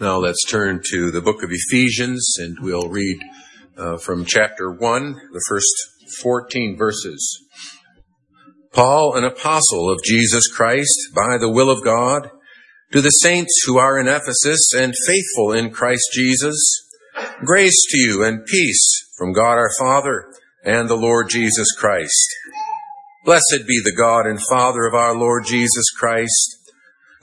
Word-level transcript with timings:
Now 0.00 0.18
let's 0.18 0.44
turn 0.44 0.80
to 0.90 1.12
the 1.12 1.20
book 1.20 1.44
of 1.44 1.50
Ephesians 1.52 2.34
and 2.38 2.56
we'll 2.60 2.88
read 2.88 3.16
uh, 3.78 3.96
from 3.96 4.24
chapter 4.24 4.72
1, 4.72 5.14
the 5.32 5.44
first 5.48 5.72
14 6.20 6.76
verses. 6.76 7.46
Paul, 8.72 9.14
an 9.14 9.22
apostle 9.22 9.88
of 9.88 10.02
Jesus 10.02 10.48
Christ 10.48 10.98
by 11.14 11.38
the 11.38 11.48
will 11.48 11.70
of 11.70 11.84
God, 11.84 12.28
to 12.90 13.00
the 13.00 13.10
saints 13.10 13.52
who 13.66 13.78
are 13.78 13.96
in 13.96 14.08
Ephesus 14.08 14.72
and 14.76 14.94
faithful 15.06 15.52
in 15.52 15.70
Christ 15.70 16.10
Jesus, 16.12 16.58
grace 17.44 17.80
to 17.90 17.98
you 17.98 18.24
and 18.24 18.44
peace 18.44 19.12
from 19.16 19.32
God 19.32 19.58
our 19.58 19.70
Father 19.78 20.26
and 20.64 20.88
the 20.88 20.96
Lord 20.96 21.30
Jesus 21.30 21.68
Christ. 21.78 22.26
Blessed 23.24 23.62
be 23.68 23.80
the 23.84 23.94
God 23.96 24.26
and 24.26 24.40
Father 24.50 24.86
of 24.86 24.94
our 24.94 25.16
Lord 25.16 25.44
Jesus 25.46 25.88
Christ 25.96 26.63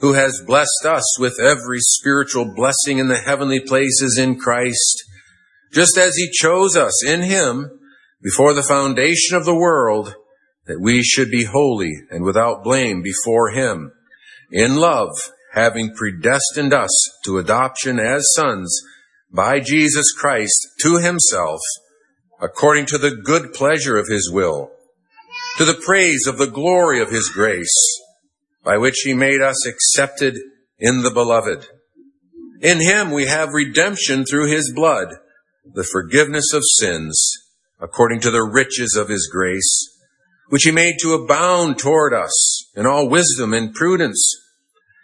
who 0.02 0.14
has 0.14 0.42
blessed 0.44 0.84
us 0.84 1.18
with 1.18 1.38
every 1.40 1.78
spiritual 1.78 2.52
blessing 2.54 2.98
in 2.98 3.06
the 3.06 3.22
heavenly 3.24 3.60
places 3.60 4.18
in 4.20 4.36
Christ, 4.36 5.04
just 5.72 5.96
as 5.96 6.16
he 6.16 6.28
chose 6.28 6.76
us 6.76 7.04
in 7.06 7.22
him 7.22 7.78
before 8.20 8.52
the 8.52 8.64
foundation 8.64 9.36
of 9.36 9.44
the 9.44 9.54
world, 9.54 10.16
that 10.66 10.80
we 10.80 11.04
should 11.04 11.30
be 11.30 11.44
holy 11.44 11.92
and 12.10 12.24
without 12.24 12.64
blame 12.64 13.00
before 13.00 13.50
him, 13.50 13.92
in 14.50 14.74
love, 14.74 15.12
having 15.54 15.94
predestined 15.94 16.74
us 16.74 16.92
to 17.24 17.38
adoption 17.38 18.00
as 18.00 18.26
sons 18.34 18.82
by 19.32 19.60
Jesus 19.60 20.12
Christ 20.12 20.66
to 20.80 20.98
himself, 20.98 21.60
according 22.40 22.86
to 22.86 22.98
the 22.98 23.14
good 23.14 23.52
pleasure 23.52 23.96
of 23.96 24.08
his 24.08 24.28
will, 24.32 24.72
to 25.58 25.64
the 25.64 25.80
praise 25.86 26.26
of 26.26 26.38
the 26.38 26.48
glory 26.48 27.00
of 27.00 27.10
his 27.10 27.28
grace, 27.28 28.01
by 28.64 28.78
which 28.78 29.00
he 29.04 29.14
made 29.14 29.40
us 29.40 29.66
accepted 29.66 30.36
in 30.78 31.02
the 31.02 31.10
beloved. 31.10 31.66
In 32.60 32.80
him 32.80 33.10
we 33.10 33.26
have 33.26 33.52
redemption 33.52 34.24
through 34.24 34.50
his 34.50 34.72
blood, 34.74 35.08
the 35.64 35.84
forgiveness 35.84 36.52
of 36.52 36.62
sins, 36.64 37.32
according 37.80 38.20
to 38.20 38.30
the 38.30 38.42
riches 38.42 38.96
of 38.96 39.08
his 39.08 39.28
grace, 39.32 39.88
which 40.48 40.62
he 40.64 40.70
made 40.70 40.96
to 41.00 41.14
abound 41.14 41.78
toward 41.78 42.12
us 42.14 42.70
in 42.76 42.86
all 42.86 43.08
wisdom 43.08 43.52
and 43.52 43.74
prudence, 43.74 44.22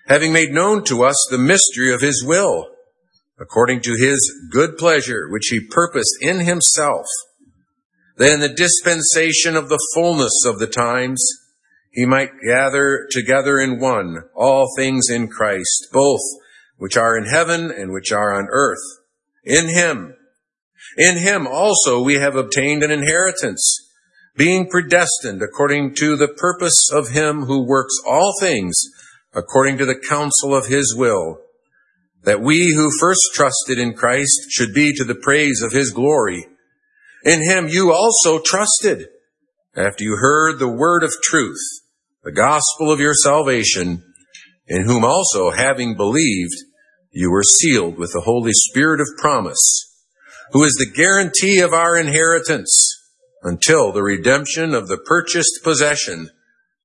having 0.07 0.33
made 0.33 0.51
known 0.51 0.85
to 0.85 1.03
us 1.03 1.17
the 1.31 1.39
mystery 1.39 1.93
of 1.93 2.01
his 2.01 2.25
will, 2.25 2.69
according 3.41 3.81
to 3.81 3.95
his 3.95 4.21
good 4.51 4.77
pleasure, 4.77 5.29
which 5.31 5.49
he 5.49 5.61
purposed 5.61 6.17
in 6.21 6.41
himself, 6.41 7.07
that 8.17 8.33
in 8.33 8.41
the 8.41 8.49
dispensation 8.49 9.57
of 9.57 9.69
the 9.69 9.79
fullness 9.95 10.45
of 10.47 10.59
the 10.59 10.67
times, 10.67 11.25
he 11.91 12.07
might 12.07 12.31
gather 12.47 13.07
together 13.11 13.59
in 13.59 13.81
one 13.81 14.19
all 14.35 14.69
things 14.77 15.09
in 15.11 15.29
Christ, 15.29 15.89
both 15.93 16.21
which 16.77 16.97
are 16.97 17.17
in 17.17 17.25
heaven 17.25 17.71
and 17.71 17.93
which 17.93 18.13
are 18.13 18.33
on 18.33 18.47
earth. 18.51 18.83
In 19.45 19.69
him, 19.69 20.15
in 20.97 21.19
him 21.19 21.47
also 21.47 22.03
we 22.03 22.15
have 22.15 22.37
obtained 22.37 22.83
an 22.83 22.91
inheritance, 22.91 23.91
being 24.37 24.69
predestined 24.69 25.43
according 25.43 25.95
to 25.97 26.17
the 26.17 26.29
purpose 26.29 26.89
of 26.93 27.11
him 27.11 27.47
who 27.47 27.67
works 27.67 27.95
all 28.07 28.35
things 28.39 28.81
according 29.35 29.79
to 29.79 29.85
the 29.85 30.01
counsel 30.09 30.55
of 30.55 30.67
his 30.67 30.95
will, 30.97 31.41
that 32.25 32.41
we 32.41 32.75
who 32.75 32.91
first 32.99 33.21
trusted 33.35 33.79
in 33.79 33.95
Christ 33.95 34.47
should 34.51 34.73
be 34.73 34.93
to 34.95 35.05
the 35.05 35.15
praise 35.15 35.63
of 35.63 35.73
his 35.73 35.91
glory. 35.91 36.47
In 37.25 37.43
him 37.43 37.69
you 37.69 37.93
also 37.93 38.41
trusted 38.41 39.09
after 39.77 40.05
you 40.05 40.17
heard 40.17 40.59
the 40.59 40.69
word 40.69 41.03
of 41.03 41.13
truth, 41.23 41.61
the 42.25 42.33
gospel 42.33 42.91
of 42.91 43.01
your 43.01 43.15
salvation, 43.15 44.03
in 44.67 44.85
whom 44.85 45.05
also, 45.05 45.51
having 45.51 45.97
believed, 45.97 46.55
you 47.11 47.31
were 47.31 47.43
sealed 47.43 47.97
with 47.97 48.13
the 48.13 48.23
Holy 48.23 48.53
Spirit 48.53 49.01
of 49.01 49.07
promise, 49.19 49.59
who 50.53 50.63
is 50.65 50.75
the 50.75 50.91
guarantee 50.95 51.61
of 51.61 51.73
our 51.73 51.97
inheritance 51.97 52.95
until 53.43 53.93
the 53.93 54.03
redemption 54.03 54.75
of 54.75 54.89
the 54.89 54.99
purchased 54.99 55.61
possession 55.63 56.29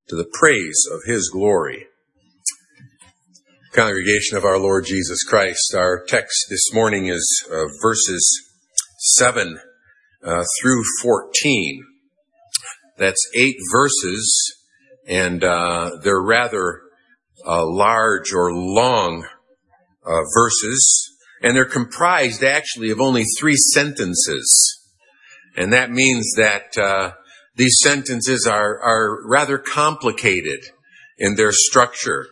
to 0.07 0.15
the 0.15 0.29
praise 0.39 0.85
of 0.91 0.99
his 1.05 1.29
glory. 1.29 1.87
Congregation 3.73 4.37
of 4.37 4.45
our 4.45 4.59
Lord 4.59 4.85
Jesus 4.85 5.23
Christ, 5.23 5.73
our 5.75 6.03
text 6.07 6.45
this 6.49 6.73
morning 6.73 7.07
is 7.07 7.25
uh, 7.51 7.65
verses 7.81 8.49
7 9.17 9.59
uh, 10.23 10.43
through 10.61 10.83
14. 11.01 11.92
That's 12.97 13.21
eight 13.35 13.57
verses, 13.71 14.55
and 15.07 15.43
uh, 15.43 15.97
they're 16.03 16.21
rather 16.21 16.81
uh, 17.45 17.65
large 17.65 18.33
or 18.33 18.53
long 18.53 19.25
uh, 20.05 20.21
verses, 20.35 21.09
and 21.41 21.55
they're 21.55 21.65
comprised 21.65 22.43
actually 22.43 22.91
of 22.91 23.01
only 23.01 23.23
three 23.39 23.55
sentences. 23.73 24.79
And 25.55 25.73
that 25.73 25.91
means 25.91 26.33
that 26.37 26.77
uh, 26.77 27.11
these 27.55 27.75
sentences 27.81 28.47
are, 28.47 28.79
are 28.81 29.27
rather 29.27 29.57
complicated 29.57 30.61
in 31.17 31.35
their 31.35 31.51
structure. 31.51 32.27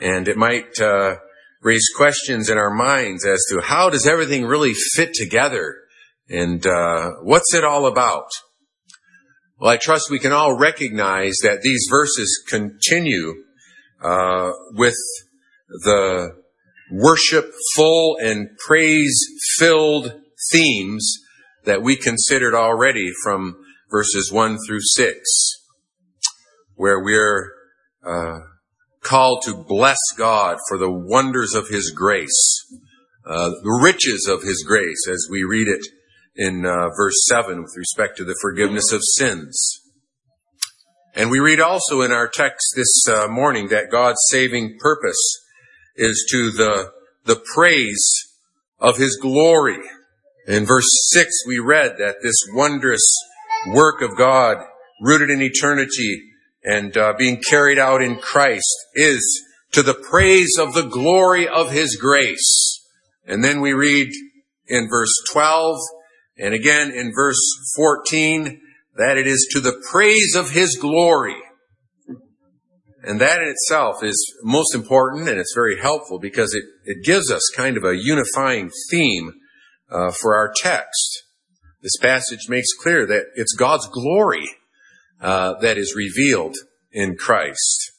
And 0.00 0.28
it 0.28 0.36
might 0.36 0.80
uh, 0.80 1.16
raise 1.62 1.88
questions 1.96 2.48
in 2.48 2.58
our 2.58 2.74
minds 2.74 3.26
as 3.26 3.44
to 3.50 3.60
how 3.60 3.90
does 3.90 4.06
everything 4.06 4.44
really 4.44 4.74
fit 4.94 5.12
together? 5.14 5.76
And 6.28 6.66
uh, 6.66 7.10
what's 7.22 7.54
it 7.54 7.64
all 7.64 7.86
about? 7.86 8.28
Well, 9.64 9.72
I 9.72 9.78
trust 9.78 10.10
we 10.10 10.18
can 10.18 10.32
all 10.32 10.58
recognize 10.58 11.36
that 11.42 11.62
these 11.62 11.86
verses 11.88 12.44
continue 12.50 13.32
uh, 14.02 14.50
with 14.72 14.98
the 15.70 16.32
worshipful 16.92 18.18
and 18.20 18.50
praise 18.58 19.18
filled 19.56 20.20
themes 20.52 21.16
that 21.64 21.80
we 21.80 21.96
considered 21.96 22.54
already 22.54 23.10
from 23.22 23.56
verses 23.90 24.30
1 24.30 24.58
through 24.66 24.82
6, 24.82 25.18
where 26.74 27.02
we're 27.02 27.50
uh, 28.06 28.40
called 29.00 29.44
to 29.46 29.54
bless 29.54 29.98
God 30.18 30.58
for 30.68 30.76
the 30.76 30.92
wonders 30.92 31.54
of 31.54 31.68
His 31.68 31.90
grace, 31.90 32.66
uh, 33.26 33.48
the 33.48 33.80
riches 33.82 34.28
of 34.30 34.42
His 34.42 34.62
grace, 34.62 35.08
as 35.10 35.26
we 35.30 35.42
read 35.42 35.68
it 35.68 35.86
in 36.36 36.66
uh, 36.66 36.88
verse 36.96 37.24
7 37.28 37.62
with 37.62 37.74
respect 37.76 38.16
to 38.16 38.24
the 38.24 38.36
forgiveness 38.40 38.92
of 38.92 39.00
sins. 39.02 39.80
And 41.14 41.30
we 41.30 41.38
read 41.38 41.60
also 41.60 42.00
in 42.00 42.10
our 42.10 42.28
text 42.28 42.74
this 42.74 43.04
uh, 43.08 43.28
morning 43.28 43.68
that 43.68 43.90
God's 43.90 44.18
saving 44.30 44.78
purpose 44.80 45.40
is 45.96 46.26
to 46.30 46.50
the, 46.50 46.90
the 47.24 47.40
praise 47.54 48.04
of 48.80 48.98
His 48.98 49.16
glory. 49.16 49.78
In 50.48 50.66
verse 50.66 50.88
6 51.12 51.30
we 51.46 51.58
read 51.60 51.96
that 51.98 52.16
this 52.22 52.36
wondrous 52.52 53.04
work 53.68 54.02
of 54.02 54.16
God 54.16 54.56
rooted 55.00 55.30
in 55.30 55.40
eternity 55.40 56.22
and 56.64 56.96
uh, 56.96 57.14
being 57.16 57.40
carried 57.48 57.78
out 57.78 58.02
in 58.02 58.16
Christ 58.16 58.74
is 58.94 59.44
to 59.72 59.82
the 59.82 59.94
praise 59.94 60.56
of 60.58 60.74
the 60.74 60.88
glory 60.88 61.46
of 61.46 61.70
His 61.70 61.96
grace. 61.96 62.80
And 63.26 63.44
then 63.44 63.60
we 63.60 63.72
read 63.72 64.08
in 64.66 64.88
verse 64.88 65.12
12 65.32 65.76
and 66.38 66.54
again 66.54 66.90
in 66.90 67.12
verse 67.14 67.40
14, 67.76 68.60
that 68.96 69.18
it 69.18 69.26
is 69.26 69.48
to 69.52 69.60
the 69.60 69.80
praise 69.90 70.34
of 70.36 70.50
His 70.50 70.76
glory. 70.76 71.36
And 73.02 73.20
that 73.20 73.42
in 73.42 73.48
itself 73.48 74.02
is 74.02 74.16
most 74.42 74.74
important 74.74 75.28
and 75.28 75.38
it's 75.38 75.54
very 75.54 75.78
helpful 75.78 76.18
because 76.18 76.54
it, 76.54 76.64
it 76.84 77.04
gives 77.04 77.30
us 77.30 77.42
kind 77.54 77.76
of 77.76 77.84
a 77.84 77.96
unifying 77.96 78.70
theme 78.90 79.32
uh, 79.90 80.10
for 80.10 80.34
our 80.34 80.52
text. 80.56 81.22
This 81.82 81.98
passage 82.00 82.48
makes 82.48 82.72
clear 82.72 83.06
that 83.06 83.26
it's 83.34 83.54
God's 83.54 83.86
glory 83.88 84.48
uh, 85.20 85.54
that 85.60 85.76
is 85.76 85.94
revealed 85.94 86.56
in 86.92 87.16
Christ. 87.16 87.92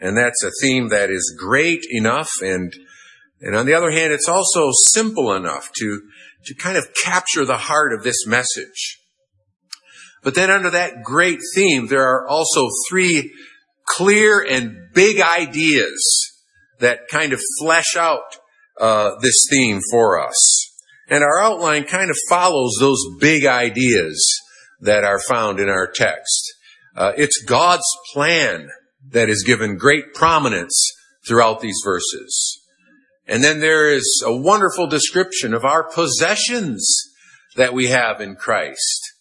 And 0.00 0.16
that's 0.16 0.42
a 0.42 0.50
theme 0.62 0.88
that 0.88 1.10
is 1.10 1.36
great 1.38 1.84
enough 1.90 2.30
and 2.40 2.72
and 3.44 3.54
on 3.54 3.66
the 3.66 3.74
other 3.74 3.90
hand, 3.90 4.12
it's 4.12 4.28
also 4.28 4.70
simple 4.72 5.34
enough 5.34 5.70
to 5.78 6.02
to 6.46 6.54
kind 6.54 6.76
of 6.76 6.88
capture 7.04 7.44
the 7.44 7.56
heart 7.56 7.92
of 7.92 8.02
this 8.02 8.26
message. 8.26 9.00
But 10.22 10.34
then 10.34 10.50
under 10.50 10.70
that 10.70 11.02
great 11.02 11.40
theme, 11.54 11.86
there 11.86 12.04
are 12.04 12.26
also 12.26 12.68
three 12.88 13.32
clear 13.86 14.40
and 14.40 14.74
big 14.94 15.20
ideas 15.20 16.32
that 16.80 17.08
kind 17.10 17.32
of 17.32 17.40
flesh 17.60 17.96
out 17.96 18.36
uh, 18.80 19.12
this 19.20 19.36
theme 19.50 19.80
for 19.90 20.20
us. 20.20 20.70
And 21.08 21.22
our 21.22 21.40
outline 21.40 21.84
kind 21.84 22.10
of 22.10 22.16
follows 22.28 22.72
those 22.80 23.02
big 23.20 23.44
ideas 23.44 24.40
that 24.80 25.04
are 25.04 25.20
found 25.20 25.60
in 25.60 25.68
our 25.68 25.86
text. 25.86 26.54
Uh, 26.96 27.12
it's 27.16 27.42
God's 27.44 27.84
plan 28.12 28.68
that 29.10 29.28
is 29.28 29.44
given 29.44 29.76
great 29.76 30.14
prominence 30.14 30.90
throughout 31.26 31.60
these 31.60 31.80
verses. 31.84 32.63
And 33.26 33.42
then 33.42 33.60
there 33.60 33.90
is 33.90 34.22
a 34.26 34.36
wonderful 34.36 34.86
description 34.86 35.54
of 35.54 35.64
our 35.64 35.82
possessions 35.82 36.86
that 37.56 37.72
we 37.72 37.88
have 37.88 38.20
in 38.20 38.36
Christ. 38.36 39.12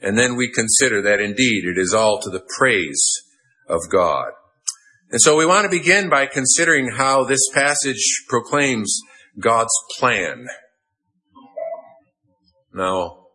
And 0.00 0.18
then 0.18 0.36
we 0.36 0.52
consider 0.52 1.00
that 1.02 1.20
indeed 1.20 1.64
it 1.64 1.78
is 1.78 1.94
all 1.94 2.20
to 2.20 2.30
the 2.30 2.44
praise 2.58 3.22
of 3.68 3.80
God. 3.90 4.32
And 5.10 5.20
so 5.20 5.36
we 5.36 5.46
want 5.46 5.64
to 5.64 5.70
begin 5.70 6.10
by 6.10 6.26
considering 6.26 6.90
how 6.90 7.24
this 7.24 7.48
passage 7.54 8.24
proclaims 8.28 9.00
God's 9.38 9.72
plan. 9.98 10.46
Now, 12.74 13.26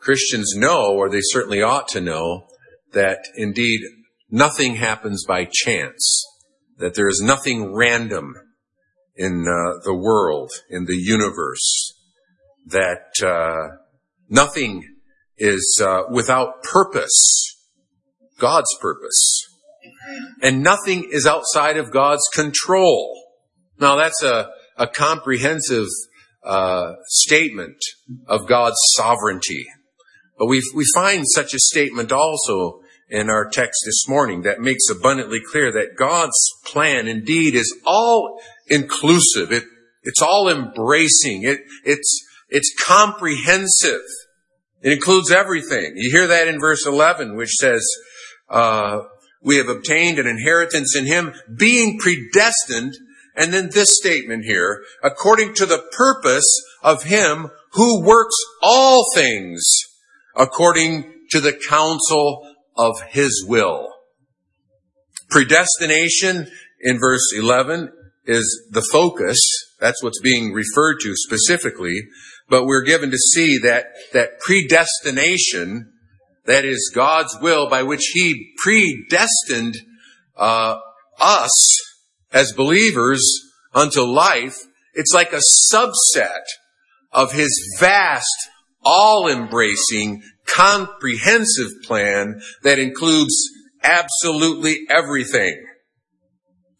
Christians 0.00 0.54
know, 0.56 0.94
or 0.94 1.08
they 1.08 1.20
certainly 1.20 1.62
ought 1.62 1.88
to 1.88 2.00
know, 2.00 2.46
that 2.92 3.18
indeed 3.36 3.82
nothing 4.30 4.76
happens 4.76 5.24
by 5.26 5.46
chance, 5.50 6.26
that 6.78 6.94
there 6.94 7.08
is 7.08 7.22
nothing 7.24 7.72
random 7.74 8.34
in 9.20 9.44
uh, 9.46 9.78
the 9.84 9.94
world, 9.94 10.50
in 10.70 10.86
the 10.86 10.96
universe, 10.96 11.92
that 12.66 13.12
uh, 13.22 13.76
nothing 14.30 14.82
is 15.36 15.78
uh, 15.84 16.04
without 16.10 16.62
purpose, 16.62 17.54
God's 18.38 18.74
purpose, 18.80 19.46
and 20.42 20.62
nothing 20.62 21.06
is 21.12 21.26
outside 21.26 21.76
of 21.76 21.92
God's 21.92 22.26
control. 22.32 23.14
Now 23.78 23.96
that's 23.96 24.22
a, 24.22 24.48
a 24.78 24.86
comprehensive 24.86 25.88
uh, 26.42 26.94
statement 27.06 27.76
of 28.26 28.48
God's 28.48 28.78
sovereignty. 28.96 29.66
But 30.38 30.46
we 30.46 30.62
we 30.74 30.86
find 30.94 31.26
such 31.28 31.52
a 31.52 31.58
statement 31.58 32.10
also 32.10 32.80
in 33.10 33.28
our 33.28 33.50
text 33.50 33.82
this 33.84 34.08
morning 34.08 34.42
that 34.42 34.60
makes 34.60 34.88
abundantly 34.88 35.40
clear 35.50 35.70
that 35.72 35.96
God's 35.98 36.38
plan 36.64 37.08
indeed 37.08 37.54
is 37.54 37.78
all 37.84 38.40
inclusive. 38.70 39.52
It 39.52 39.64
it's 40.02 40.22
all 40.22 40.48
embracing. 40.48 41.42
It 41.42 41.60
it's 41.84 42.26
it's 42.48 42.74
comprehensive. 42.82 44.00
It 44.82 44.92
includes 44.92 45.30
everything. 45.30 45.92
You 45.96 46.10
hear 46.10 46.28
that 46.28 46.48
in 46.48 46.58
verse 46.58 46.86
11, 46.86 47.36
which 47.36 47.50
says, 47.50 47.86
uh, 48.48 49.00
we 49.42 49.56
have 49.56 49.68
obtained 49.68 50.18
an 50.18 50.26
inheritance 50.26 50.96
in 50.96 51.06
him, 51.06 51.34
being 51.54 51.98
predestined 51.98 52.94
and 53.36 53.52
then 53.52 53.70
this 53.72 53.96
statement 53.96 54.44
here, 54.44 54.82
according 55.02 55.54
to 55.54 55.66
the 55.66 55.82
purpose 55.96 56.62
of 56.82 57.04
him 57.04 57.50
who 57.72 58.04
works 58.04 58.36
all 58.62 59.04
things 59.14 59.62
according 60.36 61.12
to 61.30 61.40
the 61.40 61.52
counsel 61.52 62.46
of 62.76 63.00
his 63.10 63.44
will. 63.46 63.88
Predestination 65.30 66.48
in 66.80 66.98
verse 66.98 67.32
11 67.36 67.90
is 68.30 68.68
the 68.70 68.86
focus. 68.92 69.38
That's 69.80 70.02
what's 70.02 70.20
being 70.20 70.52
referred 70.52 70.98
to 71.00 71.14
specifically. 71.16 72.02
But 72.48 72.64
we're 72.64 72.84
given 72.84 73.10
to 73.10 73.18
see 73.18 73.58
that, 73.58 73.86
that 74.12 74.40
predestination, 74.40 75.92
that 76.46 76.64
is 76.64 76.92
God's 76.94 77.36
will 77.40 77.68
by 77.68 77.82
which 77.82 78.10
He 78.14 78.54
predestined 78.62 79.76
uh, 80.36 80.78
us 81.20 81.80
as 82.32 82.52
believers 82.52 83.22
unto 83.74 84.02
life, 84.02 84.56
it's 84.94 85.12
like 85.14 85.32
a 85.32 85.40
subset 85.72 86.44
of 87.12 87.32
his 87.32 87.76
vast, 87.78 88.26
all-embracing, 88.84 90.22
comprehensive 90.46 91.70
plan 91.84 92.40
that 92.62 92.78
includes 92.78 93.34
absolutely 93.82 94.78
everything. 94.90 95.66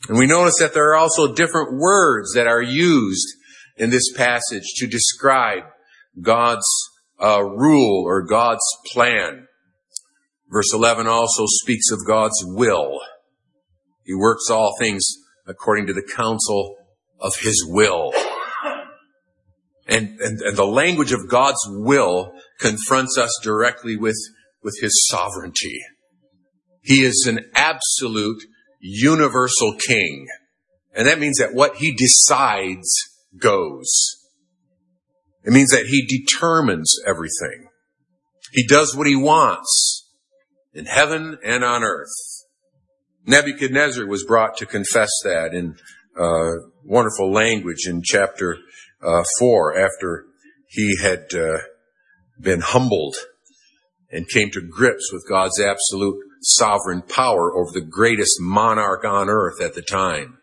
And 0.09 0.19
we 0.19 0.27
notice 0.27 0.55
that 0.61 0.75
there 0.75 0.91
are 0.91 0.97
also 0.97 1.35
different 1.35 1.79
words 1.79 2.33
that 2.35 2.47
are 2.47 2.63
used 2.63 3.27
in 3.77 3.91
this 3.91 4.13
passage 4.13 4.65
to 4.77 4.87
describe 4.87 5.65
God's 6.21 6.67
uh, 7.23 7.43
rule 7.43 8.05
or 8.07 8.23
God's 8.23 8.65
plan. 8.93 9.47
Verse 10.51 10.73
11 10.73 11.07
also 11.07 11.45
speaks 11.47 11.91
of 11.91 12.07
God's 12.07 12.43
will. 12.45 13.01
He 14.05 14.15
works 14.15 14.51
all 14.51 14.75
things 14.79 15.05
according 15.47 15.87
to 15.87 15.93
the 15.93 16.09
counsel 16.17 16.77
of 17.21 17.37
his 17.37 17.65
will. 17.69 18.13
And, 19.87 20.19
and, 20.21 20.41
and 20.41 20.57
the 20.57 20.67
language 20.67 21.13
of 21.13 21.29
God's 21.29 21.61
will 21.69 22.33
confronts 22.59 23.19
us 23.19 23.31
directly 23.43 23.97
with, 23.97 24.17
with 24.63 24.79
his 24.81 25.07
sovereignty. 25.09 25.81
He 26.83 27.05
is 27.05 27.27
an 27.29 27.51
absolute 27.55 28.43
universal 28.81 29.77
king. 29.87 30.27
And 30.95 31.07
that 31.07 31.21
means 31.21 31.39
that 31.39 31.55
what 31.55 31.77
he 31.77 31.95
decides 31.95 32.91
goes. 33.39 34.17
It 35.45 35.53
means 35.53 35.71
that 35.71 35.87
he 35.87 36.07
determines 36.07 36.95
everything. 37.07 37.69
He 38.53 38.67
does 38.67 38.95
what 38.95 39.07
he 39.07 39.17
wants 39.17 40.09
in 40.75 40.87
heaven 40.87 41.39
and 41.45 41.65
on 41.65 41.85
earth. 41.85 42.09
Nebuchadnezzar 43.27 44.07
was 44.07 44.25
brought 44.25 44.57
to 44.59 44.67
confess 44.67 45.11
that 45.25 45.55
in 45.55 45.77
uh, 46.19 46.67
wonderful 46.85 47.33
language 47.33 47.87
in 47.87 48.03
chapter 48.03 48.59
uh, 49.03 49.23
4 49.39 49.79
after 49.79 50.27
he 50.67 50.97
had 51.01 51.27
uh, 51.35 51.59
been 52.41 52.61
humbled 52.61 53.17
and 54.11 54.29
came 54.29 54.51
to 54.51 54.61
grips 54.61 55.11
with 55.13 55.29
God's 55.29 55.61
absolute 55.61 56.19
sovereign 56.43 57.03
power 57.03 57.55
over 57.55 57.71
the 57.73 57.87
greatest 57.87 58.37
monarch 58.41 59.05
on 59.05 59.29
earth 59.29 59.61
at 59.61 59.75
the 59.75 59.83
time. 59.83 60.39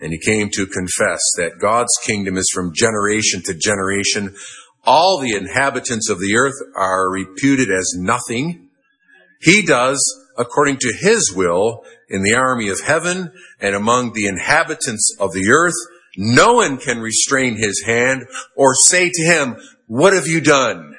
And 0.00 0.12
he 0.12 0.18
came 0.18 0.48
to 0.50 0.66
confess 0.66 1.20
that 1.36 1.60
God's 1.60 1.92
kingdom 2.04 2.36
is 2.36 2.50
from 2.52 2.74
generation 2.74 3.42
to 3.44 3.54
generation. 3.54 4.34
All 4.84 5.20
the 5.20 5.34
inhabitants 5.34 6.10
of 6.10 6.18
the 6.18 6.36
earth 6.36 6.56
are 6.74 7.10
reputed 7.10 7.70
as 7.70 7.94
nothing. 7.96 8.68
He 9.40 9.62
does 9.62 10.00
according 10.36 10.78
to 10.78 10.92
his 10.98 11.32
will 11.34 11.84
in 12.08 12.22
the 12.22 12.34
army 12.34 12.68
of 12.68 12.80
heaven 12.80 13.32
and 13.60 13.74
among 13.74 14.12
the 14.12 14.26
inhabitants 14.26 15.16
of 15.20 15.32
the 15.32 15.50
earth. 15.50 15.74
No 16.16 16.54
one 16.54 16.78
can 16.78 17.00
restrain 17.00 17.56
his 17.56 17.82
hand 17.86 18.24
or 18.56 18.74
say 18.74 19.10
to 19.10 19.24
him, 19.24 19.56
what 19.86 20.12
have 20.14 20.26
you 20.26 20.40
done? 20.40 20.91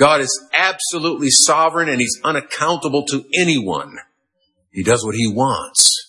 God 0.00 0.22
is 0.22 0.48
absolutely 0.56 1.28
sovereign 1.28 1.90
and 1.90 2.00
he's 2.00 2.18
unaccountable 2.24 3.04
to 3.08 3.22
anyone. 3.38 3.98
He 4.72 4.82
does 4.82 5.04
what 5.04 5.14
he 5.14 5.30
wants 5.30 6.00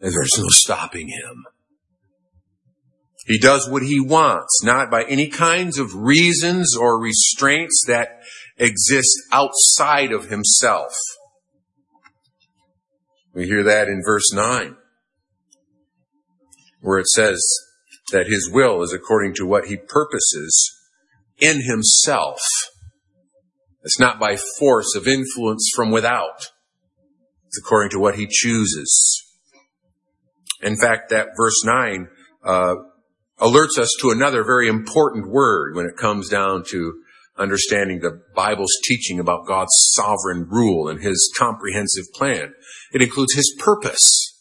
and 0.00 0.14
there's 0.14 0.38
no 0.38 0.46
stopping 0.48 1.08
him. 1.08 1.44
He 3.26 3.40
does 3.40 3.68
what 3.68 3.82
he 3.82 3.98
wants, 3.98 4.62
not 4.62 4.92
by 4.92 5.02
any 5.02 5.26
kinds 5.26 5.78
of 5.78 5.96
reasons 5.96 6.76
or 6.76 7.02
restraints 7.02 7.82
that 7.88 8.20
exist 8.56 9.10
outside 9.32 10.12
of 10.12 10.28
himself. 10.28 10.92
We 13.34 13.46
hear 13.46 13.64
that 13.64 13.88
in 13.88 14.02
verse 14.06 14.32
9, 14.32 14.76
where 16.80 17.00
it 17.00 17.08
says 17.08 17.44
that 18.12 18.28
his 18.28 18.48
will 18.48 18.82
is 18.82 18.92
according 18.92 19.34
to 19.34 19.46
what 19.46 19.66
he 19.66 19.76
purposes 19.76 20.72
in 21.40 21.62
himself. 21.62 22.38
It's 23.86 24.00
not 24.00 24.18
by 24.18 24.36
force 24.58 24.96
of 24.96 25.06
influence 25.06 25.70
from 25.76 25.92
without. 25.92 26.50
It's 27.46 27.56
according 27.56 27.90
to 27.90 28.00
what 28.00 28.16
he 28.16 28.26
chooses. 28.28 29.22
In 30.60 30.76
fact, 30.76 31.10
that 31.10 31.28
verse 31.36 31.62
9 31.64 32.08
uh, 32.44 32.74
alerts 33.38 33.78
us 33.78 33.94
to 34.00 34.10
another 34.10 34.42
very 34.42 34.66
important 34.66 35.30
word 35.30 35.76
when 35.76 35.86
it 35.86 35.96
comes 35.96 36.28
down 36.28 36.64
to 36.70 36.94
understanding 37.38 38.00
the 38.00 38.20
Bible's 38.34 38.76
teaching 38.82 39.20
about 39.20 39.46
God's 39.46 39.70
sovereign 39.94 40.48
rule 40.50 40.88
and 40.88 41.00
his 41.00 41.32
comprehensive 41.38 42.06
plan. 42.12 42.54
It 42.92 43.02
includes 43.02 43.34
his 43.34 43.54
purpose. 43.56 44.36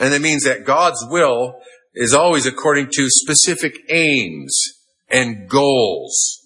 And 0.00 0.12
it 0.12 0.20
means 0.20 0.42
that 0.42 0.64
God's 0.64 1.06
will 1.08 1.60
is 1.94 2.12
always 2.12 2.44
according 2.44 2.88
to 2.94 3.08
specific 3.08 3.78
aims 3.88 4.60
and 5.08 5.48
goals. 5.48 6.43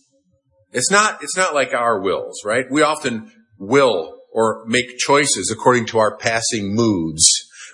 It's 0.72 0.90
not, 0.90 1.22
it's 1.22 1.36
not 1.36 1.54
like 1.54 1.72
our 1.72 2.00
wills, 2.00 2.42
right? 2.44 2.66
We 2.70 2.82
often 2.82 3.32
will 3.58 4.18
or 4.32 4.64
make 4.66 4.98
choices 4.98 5.50
according 5.52 5.86
to 5.86 5.98
our 5.98 6.16
passing 6.16 6.74
moods. 6.74 7.24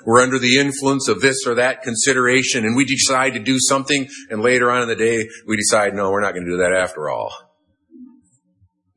We're 0.07 0.23
under 0.23 0.39
the 0.39 0.59
influence 0.59 1.09
of 1.09 1.21
this 1.21 1.47
or 1.47 1.55
that 1.57 1.83
consideration 1.83 2.65
and 2.65 2.77
we 2.77 2.85
decide 2.85 3.35
to 3.35 3.41
do 3.41 3.59
something 3.59 4.09
and 4.31 4.43
later 4.43 4.71
on 4.71 4.83
in 4.83 4.89
the 4.89 4.97
day 4.97 5.27
we 5.47 5.57
decide, 5.57 5.95
no, 5.95 6.11
we're 6.11 6.21
not 6.21 6.35
going 6.35 6.45
to 6.45 6.51
do 6.53 6.59
that 6.59 6.73
after 6.73 7.09
all. 7.09 7.33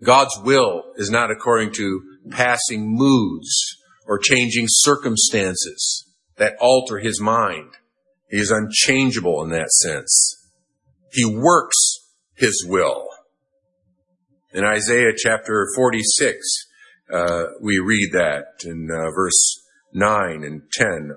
God's 0.03 0.37
will 0.43 0.83
is 0.97 1.09
not 1.09 1.31
according 1.31 1.73
to 1.73 2.01
passing 2.29 2.83
moods 2.85 3.77
or 4.05 4.19
changing 4.19 4.65
circumstances 4.67 6.05
that 6.37 6.55
alter 6.59 6.99
his 6.99 7.19
mind. 7.19 7.71
He 8.29 8.37
is 8.37 8.51
unchangeable 8.51 9.43
in 9.43 9.49
that 9.49 9.71
sense. 9.71 10.49
He 11.11 11.25
works 11.25 11.77
his 12.35 12.65
will. 12.67 13.06
In 14.57 14.65
Isaiah 14.65 15.11
chapter 15.15 15.67
46, 15.75 16.65
uh, 17.13 17.43
we 17.61 17.77
read 17.77 18.09
that 18.13 18.65
in 18.65 18.89
uh, 18.91 19.11
verse 19.11 19.61
9 19.93 20.43
and 20.43 20.63
10. 20.71 21.11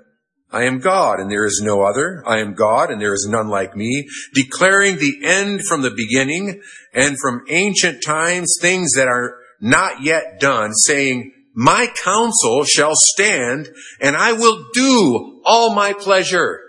I 0.51 0.65
am 0.65 0.77
God 0.77 1.19
and 1.19 1.31
there 1.31 1.45
is 1.45 1.59
no 1.65 1.81
other. 1.81 2.21
I 2.27 2.37
am 2.37 2.53
God 2.53 2.91
and 2.91 3.01
there 3.01 3.15
is 3.15 3.27
none 3.27 3.49
like 3.49 3.75
me, 3.75 4.07
declaring 4.35 4.97
the 4.97 5.21
end 5.23 5.61
from 5.67 5.81
the 5.81 5.89
beginning 5.89 6.61
and 6.93 7.17
from 7.19 7.41
ancient 7.49 8.03
times 8.05 8.57
things 8.61 8.91
that 8.95 9.07
are 9.07 9.37
not 9.59 10.03
yet 10.03 10.39
done, 10.39 10.75
saying, 10.75 11.31
my 11.55 11.87
counsel 12.03 12.63
shall 12.63 12.93
stand 12.93 13.69
and 13.99 14.15
I 14.15 14.33
will 14.33 14.67
do 14.71 15.41
all 15.45 15.73
my 15.73 15.93
pleasure. 15.93 16.59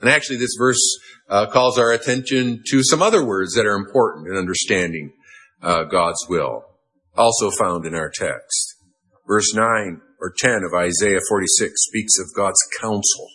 And 0.00 0.08
actually 0.08 0.38
this 0.38 0.54
verse 0.56 1.00
uh, 1.28 1.46
calls 1.46 1.76
our 1.76 1.90
attention 1.90 2.62
to 2.68 2.84
some 2.84 3.02
other 3.02 3.26
words 3.26 3.54
that 3.54 3.66
are 3.66 3.74
important 3.74 4.28
in 4.28 4.36
understanding 4.36 5.14
uh, 5.62 5.84
God's 5.84 6.26
will, 6.28 6.64
also 7.16 7.50
found 7.50 7.86
in 7.86 7.94
our 7.94 8.10
text. 8.10 8.76
Verse 9.26 9.54
9 9.54 10.00
or 10.20 10.32
10 10.36 10.62
of 10.64 10.74
Isaiah 10.74 11.20
46 11.28 11.72
speaks 11.76 12.18
of 12.18 12.34
God's 12.36 12.60
counsel. 12.80 13.28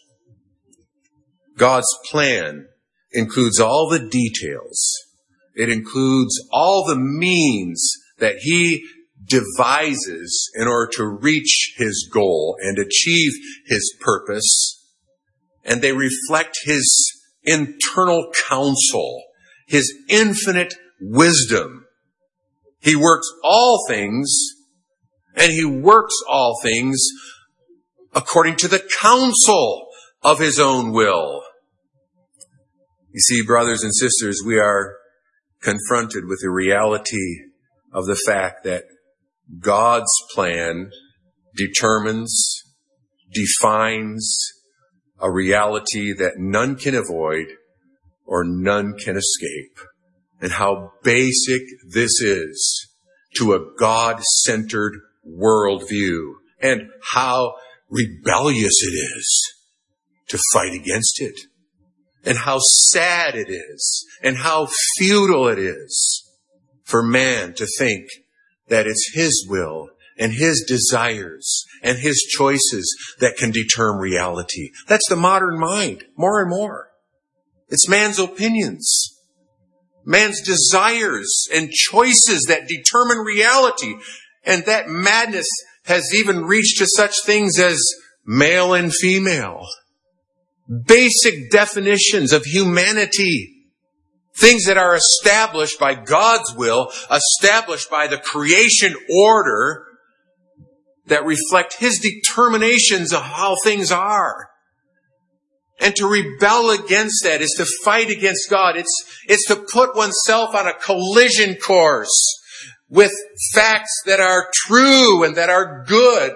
God's 1.57 1.87
plan 2.09 2.67
includes 3.11 3.59
all 3.59 3.89
the 3.89 4.07
details. 4.07 4.93
It 5.55 5.69
includes 5.69 6.39
all 6.51 6.85
the 6.85 6.95
means 6.95 7.91
that 8.19 8.37
He 8.41 8.85
devises 9.25 10.51
in 10.55 10.67
order 10.67 10.91
to 10.97 11.05
reach 11.05 11.73
His 11.77 12.09
goal 12.13 12.55
and 12.61 12.77
achieve 12.77 13.31
His 13.65 13.95
purpose. 13.99 14.85
And 15.65 15.81
they 15.81 15.93
reflect 15.93 16.57
His 16.63 17.11
internal 17.43 18.31
counsel, 18.47 19.23
His 19.67 19.91
infinite 20.09 20.75
wisdom. 21.01 21.86
He 22.79 22.95
works 22.95 23.27
all 23.43 23.85
things 23.87 24.33
and 25.35 25.51
He 25.51 25.65
works 25.65 26.15
all 26.29 26.59
things 26.61 26.97
according 28.13 28.55
to 28.57 28.67
the 28.67 28.87
counsel 28.99 29.87
of 30.23 30.39
His 30.39 30.59
own 30.59 30.91
will. 30.91 31.43
You 33.11 33.19
see, 33.21 33.45
brothers 33.45 33.83
and 33.83 33.93
sisters, 33.95 34.41
we 34.45 34.59
are 34.59 34.97
confronted 35.61 36.25
with 36.27 36.39
the 36.41 36.49
reality 36.49 37.41
of 37.91 38.05
the 38.05 38.19
fact 38.27 38.63
that 38.63 38.83
God's 39.59 40.11
plan 40.33 40.91
determines, 41.55 42.63
defines 43.31 44.51
a 45.19 45.31
reality 45.31 46.13
that 46.13 46.33
none 46.37 46.75
can 46.75 46.93
avoid 46.93 47.47
or 48.25 48.43
none 48.43 48.93
can 49.03 49.17
escape. 49.17 49.79
And 50.39 50.51
how 50.51 50.93
basic 51.03 51.61
this 51.89 52.21
is 52.21 52.87
to 53.37 53.53
a 53.53 53.65
God-centered 53.77 54.99
worldview 55.27 56.33
and 56.61 56.89
how 57.13 57.55
rebellious 57.89 58.75
it 58.81 58.93
is 58.93 59.53
to 60.27 60.39
fight 60.53 60.73
against 60.73 61.21
it 61.21 61.39
and 62.25 62.37
how 62.37 62.59
sad 62.59 63.35
it 63.35 63.49
is 63.49 64.05
and 64.21 64.37
how 64.37 64.67
futile 64.97 65.47
it 65.47 65.59
is 65.59 66.23
for 66.83 67.01
man 67.01 67.53
to 67.53 67.67
think 67.77 68.09
that 68.67 68.87
it's 68.87 69.11
his 69.13 69.45
will 69.49 69.89
and 70.17 70.33
his 70.33 70.65
desires 70.67 71.63
and 71.83 71.99
his 71.99 72.17
choices 72.29 72.93
that 73.19 73.37
can 73.37 73.51
determine 73.51 74.01
reality. 74.01 74.71
That's 74.87 75.07
the 75.09 75.15
modern 75.15 75.59
mind, 75.59 76.05
more 76.17 76.41
and 76.41 76.49
more. 76.49 76.89
It's 77.69 77.87
man's 77.87 78.19
opinions, 78.19 79.06
man's 80.07 80.41
desires 80.41 81.47
and 81.53 81.69
choices 81.69 82.45
that 82.47 82.67
determine 82.67 83.19
reality. 83.19 83.95
And 84.43 84.65
that 84.65 84.87
madness 84.87 85.47
has 85.85 86.09
even 86.15 86.45
reached 86.45 86.79
to 86.79 86.87
such 86.87 87.13
things 87.25 87.59
as 87.59 87.79
male 88.25 88.73
and 88.73 88.93
female 88.93 89.65
basic 90.67 91.49
definitions 91.49 92.33
of 92.33 92.43
humanity. 92.45 93.53
Things 94.35 94.65
that 94.65 94.77
are 94.77 94.95
established 94.95 95.79
by 95.79 95.95
God's 95.95 96.53
will, 96.55 96.91
established 97.09 97.89
by 97.89 98.07
the 98.07 98.19
creation 98.19 98.95
order 99.09 99.85
that 101.07 101.25
reflect 101.25 101.77
His 101.79 101.99
determinations 101.99 103.13
of 103.13 103.23
how 103.23 103.55
things 103.63 103.91
are. 103.91 104.49
And 105.79 105.95
to 105.97 106.07
rebel 106.07 106.71
against 106.71 107.23
that 107.23 107.41
is 107.41 107.53
to 107.57 107.65
fight 107.83 108.09
against 108.09 108.49
God. 108.49 108.77
It's, 108.77 109.21
it's 109.27 109.47
to 109.47 109.55
put 109.71 109.95
oneself 109.95 110.55
on 110.55 110.67
a 110.67 110.73
collision 110.73 111.55
course 111.55 112.15
with 112.89 113.11
facts 113.53 114.01
that 114.05 114.19
are 114.19 114.49
true 114.53 115.23
and 115.23 115.35
that 115.35 115.49
are 115.49 115.83
good. 115.85 116.33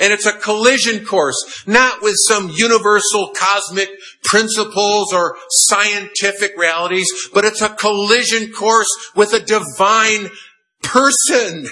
And 0.00 0.12
it's 0.12 0.26
a 0.26 0.32
collision 0.32 1.04
course, 1.04 1.64
not 1.66 2.02
with 2.02 2.14
some 2.26 2.50
universal 2.54 3.32
cosmic 3.36 3.88
principles 4.24 5.12
or 5.12 5.36
scientific 5.50 6.52
realities, 6.56 7.08
but 7.34 7.44
it's 7.44 7.62
a 7.62 7.68
collision 7.68 8.52
course 8.52 8.88
with 9.14 9.32
a 9.32 9.40
divine 9.40 10.30
person 10.82 11.68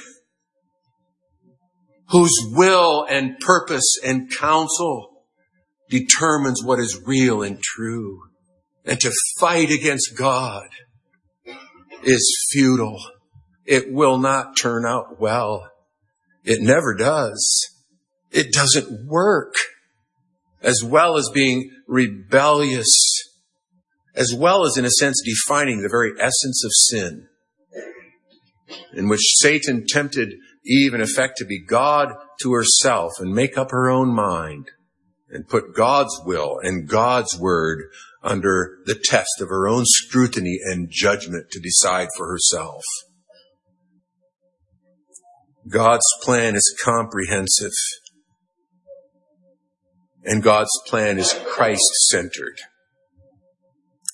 whose 2.09 2.35
will 2.53 3.07
and 3.09 3.39
purpose 3.41 3.99
and 4.05 4.31
counsel 4.31 5.16
determines 5.89 6.63
what 6.65 6.79
is 6.79 7.03
real 7.05 7.43
and 7.43 7.61
true. 7.63 8.21
And 8.85 9.01
to 9.01 9.13
fight 9.39 9.71
against 9.71 10.17
God 10.17 10.69
is 12.03 12.49
futile. 12.53 13.01
It 13.65 13.93
will 13.93 14.19
not 14.19 14.57
turn 14.57 14.87
out 14.87 15.21
well. 15.21 15.69
It 16.45 16.61
never 16.61 16.95
does. 16.95 17.69
It 18.31 18.53
doesn't 18.53 19.07
work. 19.07 19.55
As 20.63 20.83
well 20.85 21.17
as 21.17 21.31
being 21.33 21.71
rebellious, 21.87 22.89
as 24.15 24.35
well 24.35 24.65
as 24.65 24.77
in 24.77 24.85
a 24.85 24.91
sense 24.91 25.23
defining 25.25 25.83
the 25.83 25.89
very 25.89 26.13
essence 26.19 26.65
of 26.65 26.71
sin, 26.73 27.29
in 28.95 29.09
which 29.09 29.21
Satan 29.37 29.85
tempted 29.87 30.35
Eve 30.65 30.95
in 30.95 31.01
effect 31.01 31.37
to 31.39 31.45
be 31.45 31.65
God 31.65 32.15
to 32.43 32.53
herself 32.53 33.13
and 33.19 33.33
make 33.33 33.57
up 33.57 33.71
her 33.71 33.89
own 33.89 34.13
mind 34.13 34.71
and 35.29 35.49
put 35.49 35.75
God's 35.75 36.21
will 36.25 36.59
and 36.63 36.89
God's 36.89 37.39
word 37.39 37.85
under 38.23 38.79
the 38.87 38.95
test 38.95 39.41
of 39.41 39.49
her 39.49 39.69
own 39.69 39.85
scrutiny 39.87 40.59
and 40.63 40.89
judgment 40.91 41.51
to 41.51 41.61
decide 41.61 42.09
for 42.17 42.29
herself. 42.29 42.83
God's 45.69 46.07
plan 46.23 46.55
is 46.55 46.77
comprehensive 46.83 47.73
and 50.27 50.43
God's 50.43 50.71
plan 50.87 51.19
is 51.19 51.33
Christ 51.47 51.89
centered. 52.09 52.59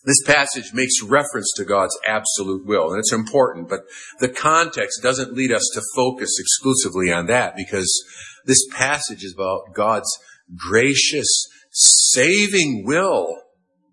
This 0.04 0.22
passage 0.26 0.72
makes 0.74 1.02
reference 1.02 1.52
to 1.56 1.64
God's 1.64 1.96
absolute 2.06 2.66
will, 2.66 2.90
and 2.90 2.98
it's 2.98 3.12
important, 3.12 3.68
but 3.68 3.80
the 4.18 4.28
context 4.28 5.00
doesn't 5.02 5.32
lead 5.32 5.52
us 5.52 5.70
to 5.74 5.82
focus 5.94 6.38
exclusively 6.38 7.12
on 7.12 7.26
that 7.26 7.54
because 7.56 7.88
this 8.44 8.66
passage 8.72 9.22
is 9.22 9.32
about 9.32 9.74
God's 9.74 10.10
gracious, 10.54 11.46
saving 11.70 12.84
will 12.86 13.36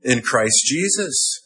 in 0.04 0.22
Christ 0.22 0.66
Jesus. 0.66 1.42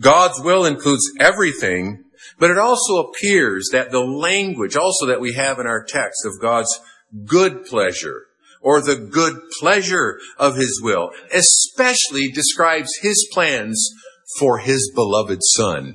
God's 0.00 0.40
will 0.40 0.64
includes 0.64 1.10
everything, 1.20 2.04
but 2.38 2.50
it 2.50 2.58
also 2.58 3.02
appears 3.02 3.68
that 3.72 3.90
the 3.90 4.00
language 4.00 4.76
also 4.76 5.06
that 5.06 5.20
we 5.20 5.34
have 5.34 5.58
in 5.58 5.66
our 5.66 5.84
text 5.84 6.24
of 6.24 6.40
God's 6.40 6.80
good 7.26 7.64
pleasure 7.64 8.26
or 8.60 8.80
the 8.80 8.96
good 8.96 9.36
pleasure 9.60 10.18
of 10.38 10.56
his 10.56 10.80
will, 10.82 11.10
especially 11.32 12.30
describes 12.30 12.90
his 13.00 13.28
plans 13.32 13.90
for 14.38 14.58
his 14.58 14.90
beloved 14.94 15.40
son 15.42 15.94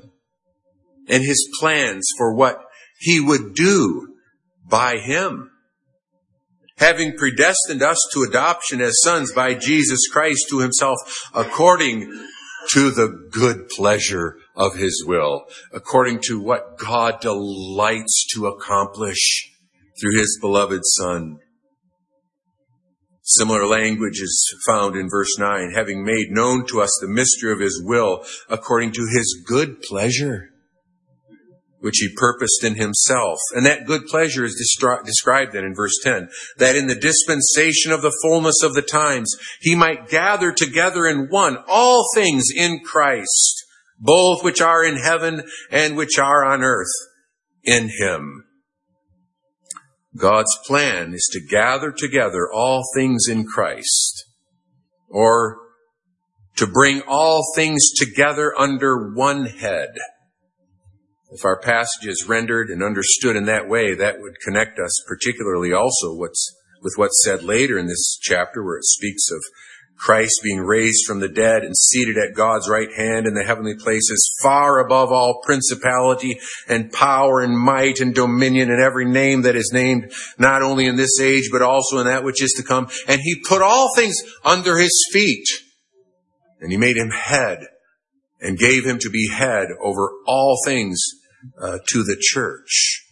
and 1.08 1.24
his 1.24 1.50
plans 1.60 2.08
for 2.18 2.34
what 2.34 2.62
he 3.00 3.20
would 3.20 3.54
do 3.54 4.16
by 4.66 4.98
him. 4.98 5.50
Having 6.78 7.18
predestined 7.18 7.82
us 7.82 7.98
to 8.14 8.24
adoption 8.24 8.82
as 8.82 9.02
sons 9.02 9.34
by 9.34 9.56
Jesus 9.56 10.08
Christ 10.12 10.46
to 10.50 10.60
himself 10.60 10.98
according 11.34 12.12
to 12.72 12.92
the 12.92 13.28
good 13.32 13.70
pleasure 13.70 14.38
of 14.56 14.76
his 14.76 15.04
will, 15.06 15.46
according 15.72 16.20
to 16.24 16.40
what 16.40 16.78
God 16.78 17.20
delights 17.22 18.28
to 18.34 18.48
accomplish 18.48 19.52
through 20.00 20.20
his 20.20 20.38
beloved 20.42 20.82
son. 20.84 21.40
Similar 23.24 23.66
language 23.66 24.20
is 24.22 24.56
found 24.66 24.96
in 24.96 25.10
verse 25.10 25.38
9, 25.38 25.72
having 25.72 26.06
made 26.06 26.28
known 26.30 26.66
to 26.68 26.82
us 26.82 26.98
the 27.02 27.10
mystery 27.10 27.52
of 27.52 27.60
his 27.60 27.82
will 27.84 28.24
according 28.50 28.94
to 28.94 29.02
his 29.02 29.44
good 29.46 29.82
pleasure, 29.82 30.50
which 31.80 31.98
he 31.98 32.14
purposed 32.16 32.64
in 32.64 32.76
himself. 32.76 33.38
And 33.56 33.66
that 33.66 33.86
good 33.86 34.06
pleasure 34.08 34.44
is 34.44 34.56
described 35.06 35.54
then 35.54 35.64
in 35.64 35.76
verse 35.76 35.96
10, 36.04 36.30
that 36.58 36.76
in 36.76 36.88
the 36.88 36.96
dispensation 36.96 37.92
of 37.92 38.02
the 38.02 38.18
fullness 38.24 38.64
of 38.64 38.74
the 38.74 38.82
times, 38.82 39.36
he 39.62 39.76
might 39.76 40.10
gather 40.10 40.52
together 40.52 41.06
in 41.06 41.28
one 41.30 41.58
all 41.68 42.06
things 42.16 42.46
in 42.56 42.80
Christ, 42.80 43.64
both 44.00 44.44
which 44.44 44.62
are 44.62 44.84
in 44.84 44.98
heaven 44.98 45.44
and 45.72 45.96
which 45.96 46.18
are 46.18 46.46
on 46.46 46.64
earth 46.64 46.88
in 47.64 47.90
him. 47.90 48.44
God's 50.16 50.58
plan 50.66 51.14
is 51.14 51.30
to 51.32 51.40
gather 51.40 51.92
together 51.92 52.50
all 52.52 52.84
things 52.96 53.28
in 53.30 53.46
Christ, 53.46 54.26
or 55.10 55.60
to 56.56 56.66
bring 56.66 57.04
all 57.08 57.44
things 57.56 57.92
together 57.96 58.52
under 58.58 59.14
one 59.14 59.46
head. 59.46 59.90
If 61.30 61.44
our 61.44 61.60
passage 61.60 62.08
is 62.08 62.28
rendered 62.28 62.70
and 62.70 62.82
understood 62.82 63.36
in 63.36 63.46
that 63.46 63.68
way, 63.68 63.94
that 63.96 64.20
would 64.20 64.40
connect 64.40 64.80
us 64.80 65.04
particularly 65.08 65.74
also 65.74 66.16
with 66.16 66.94
what's 66.96 67.22
said 67.26 67.44
later 67.44 67.78
in 67.78 67.88
this 67.88 68.18
chapter 68.22 68.64
where 68.64 68.78
it 68.78 68.86
speaks 68.86 69.30
of 69.30 69.44
Christ 69.98 70.40
being 70.44 70.60
raised 70.60 71.06
from 71.06 71.20
the 71.20 71.28
dead 71.28 71.64
and 71.64 71.76
seated 71.76 72.18
at 72.18 72.36
God's 72.36 72.70
right 72.70 72.88
hand 72.96 73.26
in 73.26 73.34
the 73.34 73.44
heavenly 73.44 73.76
places, 73.76 74.32
far 74.42 74.80
above 74.80 75.12
all 75.12 75.42
principality 75.44 76.38
and 76.70 76.92
power 76.92 77.42
and 77.42 77.58
might 77.58 78.00
and 78.00 78.14
dominion 78.14 78.70
and 78.70 78.80
every 78.80 79.06
name 79.06 79.42
that 79.42 79.56
is 79.56 79.72
named, 79.74 80.14
not 80.38 80.62
only 80.62 80.86
in 80.86 80.96
this 80.96 81.20
age, 81.20 81.50
but 81.52 81.64
also 81.64 81.98
in 81.98 82.06
that 82.06 82.24
which 82.24 82.42
is 82.42 82.54
to 82.54 82.64
come. 82.64 82.88
And 83.08 83.20
he 83.20 83.42
put 83.48 83.62
all 83.62 83.90
things 83.96 84.16
under 84.46 84.78
his 84.78 85.06
feet. 85.12 85.48
And 86.62 86.72
he 86.72 86.78
made 86.78 86.96
him 86.96 87.10
head 87.10 87.68
and 88.40 88.58
gave 88.58 88.86
him 88.86 89.00
to 89.00 89.10
be 89.10 89.30
head 89.30 89.68
over 89.82 90.12
all 90.26 90.58
things 90.66 91.00
uh, 91.62 91.80
to 91.88 92.04
the 92.04 92.18
church. 92.20 93.04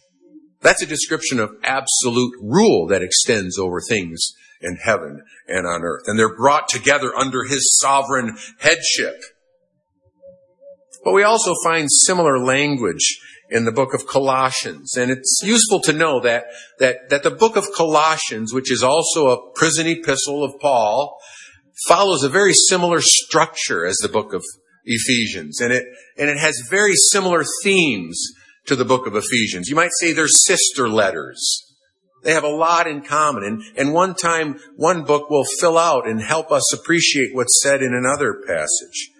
That's 0.60 0.82
a 0.82 0.86
description 0.86 1.38
of 1.38 1.50
absolute 1.62 2.34
rule 2.40 2.86
that 2.88 3.02
extends 3.02 3.58
over 3.58 3.80
things 3.80 4.32
in 4.60 4.76
heaven 4.76 5.22
and 5.46 5.66
on 5.66 5.82
earth. 5.82 6.04
And 6.06 6.18
they're 6.18 6.34
brought 6.34 6.68
together 6.68 7.14
under 7.14 7.44
his 7.44 7.78
sovereign 7.80 8.36
headship. 8.58 9.20
But 11.04 11.14
we 11.14 11.22
also 11.22 11.54
find 11.62 11.88
similar 11.90 12.38
language 12.38 13.18
in 13.48 13.64
the 13.64 13.72
book 13.72 13.94
of 13.94 14.06
Colossians. 14.08 14.96
And 14.96 15.10
it's 15.10 15.40
useful 15.44 15.80
to 15.82 15.92
know 15.92 16.20
that, 16.20 16.46
that, 16.80 17.10
that 17.10 17.22
the 17.22 17.30
book 17.30 17.56
of 17.56 17.66
Colossians, 17.76 18.52
which 18.52 18.72
is 18.72 18.82
also 18.82 19.28
a 19.28 19.52
prison 19.54 19.86
epistle 19.86 20.42
of 20.42 20.58
Paul, 20.60 21.16
follows 21.86 22.24
a 22.24 22.28
very 22.28 22.54
similar 22.54 23.00
structure 23.00 23.86
as 23.86 23.96
the 23.98 24.08
book 24.08 24.32
of 24.32 24.42
Ephesians. 24.86 25.60
And 25.60 25.72
it, 25.72 25.84
and 26.16 26.30
it 26.30 26.38
has 26.38 26.66
very 26.70 26.94
similar 27.10 27.44
themes 27.62 28.32
to 28.66 28.76
the 28.76 28.84
book 28.84 29.06
of 29.06 29.14
Ephesians. 29.14 29.68
You 29.68 29.76
might 29.76 29.90
say 30.00 30.12
they're 30.12 30.28
sister 30.28 30.88
letters. 30.88 31.62
They 32.22 32.32
have 32.32 32.44
a 32.44 32.48
lot 32.48 32.86
in 32.86 33.02
common. 33.02 33.44
And, 33.44 33.62
and 33.76 33.92
one 33.92 34.14
time, 34.14 34.58
one 34.76 35.04
book 35.04 35.30
will 35.30 35.44
fill 35.60 35.78
out 35.78 36.08
and 36.08 36.20
help 36.20 36.50
us 36.50 36.72
appreciate 36.72 37.34
what's 37.34 37.62
said 37.62 37.82
in 37.82 37.94
another 37.94 38.42
passage. 38.46 39.10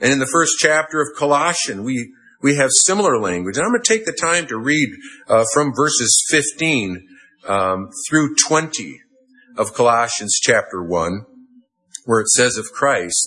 And 0.00 0.12
in 0.12 0.18
the 0.18 0.28
first 0.30 0.52
chapter 0.58 1.00
of 1.00 1.08
Colossians, 1.16 1.80
we, 1.80 2.12
we 2.42 2.56
have 2.56 2.70
similar 2.70 3.18
language. 3.18 3.56
And 3.56 3.64
I'm 3.64 3.72
going 3.72 3.82
to 3.82 3.88
take 3.88 4.04
the 4.04 4.12
time 4.12 4.46
to 4.48 4.58
read 4.58 4.90
uh, 5.28 5.44
from 5.54 5.72
verses 5.74 6.24
15 6.30 7.08
um, 7.48 7.88
through 8.08 8.34
20 8.36 9.00
of 9.56 9.74
Colossians 9.74 10.38
chapter 10.40 10.82
1, 10.84 11.24
where 12.04 12.20
it 12.20 12.28
says 12.28 12.56
of 12.56 12.66
Christ, 12.72 13.26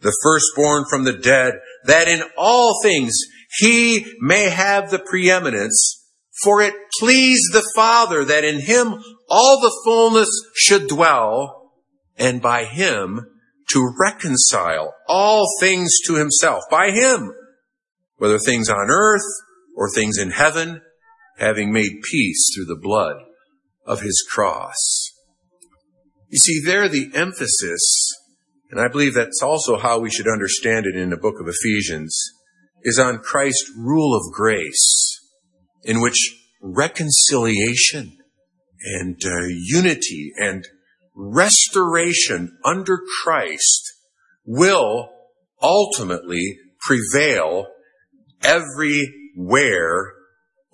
the 0.00 0.16
firstborn 0.22 0.84
from 0.88 1.04
the 1.04 1.18
dead, 1.18 1.54
that 1.84 2.08
in 2.08 2.22
all 2.36 2.80
things 2.82 3.14
he 3.58 4.06
may 4.20 4.48
have 4.48 4.90
the 4.90 4.98
preeminence, 4.98 5.96
for 6.42 6.62
it 6.62 6.74
pleased 6.98 7.52
the 7.52 7.68
Father 7.74 8.24
that 8.24 8.44
in 8.44 8.60
him 8.60 9.02
all 9.28 9.60
the 9.60 9.80
fullness 9.84 10.28
should 10.54 10.88
dwell, 10.88 11.72
and 12.16 12.40
by 12.40 12.64
him 12.64 13.26
to 13.70 13.94
reconcile 14.00 14.94
all 15.06 15.46
things 15.60 15.90
to 16.06 16.14
himself, 16.14 16.64
by 16.70 16.90
him, 16.90 17.32
whether 18.16 18.38
things 18.38 18.68
on 18.68 18.90
earth 18.90 19.20
or 19.76 19.88
things 19.90 20.18
in 20.18 20.30
heaven, 20.30 20.80
having 21.38 21.72
made 21.72 22.02
peace 22.10 22.50
through 22.54 22.66
the 22.66 22.80
blood 22.80 23.16
of 23.86 24.02
his 24.02 24.26
cross. 24.30 25.12
You 26.28 26.38
see, 26.38 26.60
there 26.64 26.88
the 26.88 27.10
emphasis 27.14 28.09
and 28.70 28.80
I 28.80 28.88
believe 28.88 29.14
that's 29.14 29.42
also 29.42 29.76
how 29.76 29.98
we 29.98 30.10
should 30.10 30.28
understand 30.28 30.86
it 30.86 30.96
in 30.96 31.10
the 31.10 31.16
book 31.16 31.40
of 31.40 31.48
Ephesians, 31.48 32.16
is 32.82 32.98
on 32.98 33.18
Christ's 33.18 33.70
rule 33.76 34.16
of 34.16 34.32
grace, 34.32 35.18
in 35.82 36.00
which 36.00 36.16
reconciliation 36.62 38.16
and 38.82 39.20
uh, 39.24 39.46
unity 39.48 40.32
and 40.36 40.66
restoration 41.14 42.56
under 42.64 43.00
Christ 43.22 43.92
will 44.44 45.10
ultimately 45.62 46.58
prevail 46.80 47.66
everywhere 48.42 50.12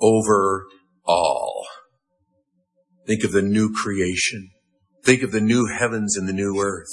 over 0.01 0.67
all. 1.05 1.67
Think 3.07 3.25
of 3.25 3.33
the 3.33 3.43
new 3.43 3.73
creation. 3.73 4.51
Think 5.03 5.23
of 5.23 5.33
the 5.33 5.41
new 5.41 5.67
heavens 5.67 6.17
and 6.17 6.29
the 6.29 6.33
new 6.33 6.61
earth. 6.61 6.89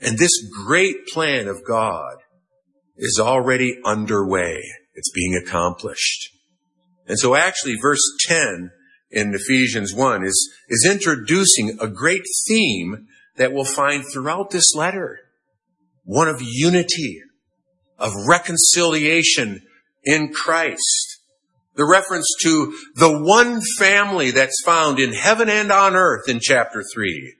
And 0.00 0.18
this 0.18 0.32
great 0.66 1.06
plan 1.12 1.46
of 1.46 1.64
God 1.66 2.16
is 2.96 3.18
already 3.20 3.78
underway. 3.84 4.62
It's 4.94 5.10
being 5.10 5.34
accomplished. 5.34 6.30
And 7.06 7.18
so 7.18 7.34
actually 7.34 7.76
verse 7.76 8.02
10 8.26 8.70
in 9.10 9.34
Ephesians 9.34 9.94
1 9.94 10.24
is, 10.24 10.52
is 10.68 10.88
introducing 10.90 11.78
a 11.80 11.88
great 11.88 12.22
theme 12.48 13.08
that 13.36 13.52
we'll 13.52 13.64
find 13.64 14.04
throughout 14.04 14.50
this 14.50 14.74
letter. 14.74 15.18
One 16.04 16.28
of 16.28 16.40
unity, 16.40 17.20
of 17.98 18.12
reconciliation 18.28 19.62
in 20.04 20.32
Christ. 20.32 21.18
The 21.76 21.86
reference 21.86 22.28
to 22.42 22.74
the 22.94 23.20
one 23.22 23.60
family 23.78 24.30
that's 24.30 24.62
found 24.64 24.98
in 24.98 25.12
heaven 25.12 25.48
and 25.48 25.70
on 25.70 25.94
earth 25.94 26.28
in 26.28 26.40
chapter 26.40 26.82
3 26.82 27.34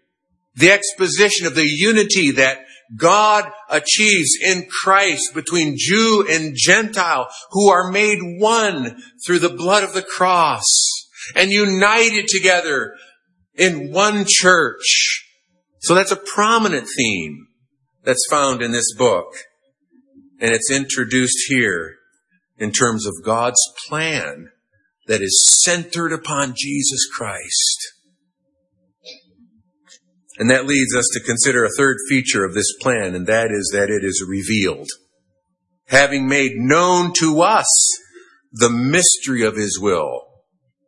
the 0.60 0.70
exposition 0.70 1.46
of 1.46 1.54
the 1.54 1.66
unity 1.66 2.32
that 2.32 2.58
God 2.96 3.50
achieves 3.68 4.30
in 4.44 4.66
Christ 4.82 5.32
between 5.34 5.76
Jew 5.78 6.26
and 6.28 6.54
Gentile 6.56 7.28
who 7.50 7.70
are 7.70 7.90
made 7.90 8.18
one 8.38 9.00
through 9.24 9.38
the 9.38 9.54
blood 9.54 9.84
of 9.84 9.92
the 9.92 10.02
cross 10.02 10.64
and 11.36 11.50
united 11.50 12.26
together 12.26 12.94
in 13.54 13.92
one 13.92 14.24
church. 14.28 15.26
So 15.80 15.94
that's 15.94 16.12
a 16.12 16.16
prominent 16.16 16.88
theme 16.96 17.46
that's 18.02 18.26
found 18.28 18.62
in 18.62 18.72
this 18.72 18.94
book. 18.96 19.26
And 20.40 20.52
it's 20.52 20.70
introduced 20.70 21.46
here 21.48 21.96
in 22.58 22.72
terms 22.72 23.06
of 23.06 23.14
God's 23.24 23.60
plan 23.88 24.50
that 25.06 25.22
is 25.22 25.60
centered 25.62 26.12
upon 26.12 26.54
Jesus 26.56 27.08
Christ. 27.16 27.94
And 30.40 30.48
that 30.48 30.66
leads 30.66 30.96
us 30.96 31.06
to 31.12 31.20
consider 31.20 31.66
a 31.66 31.76
third 31.76 31.98
feature 32.08 32.46
of 32.46 32.54
this 32.54 32.74
plan, 32.80 33.14
and 33.14 33.26
that 33.26 33.50
is 33.50 33.70
that 33.74 33.90
it 33.90 34.02
is 34.02 34.24
revealed. 34.26 34.88
Having 35.88 36.28
made 36.28 36.52
known 36.56 37.12
to 37.18 37.42
us 37.42 37.68
the 38.50 38.70
mystery 38.70 39.42
of 39.42 39.56
his 39.56 39.78
will. 39.78 40.22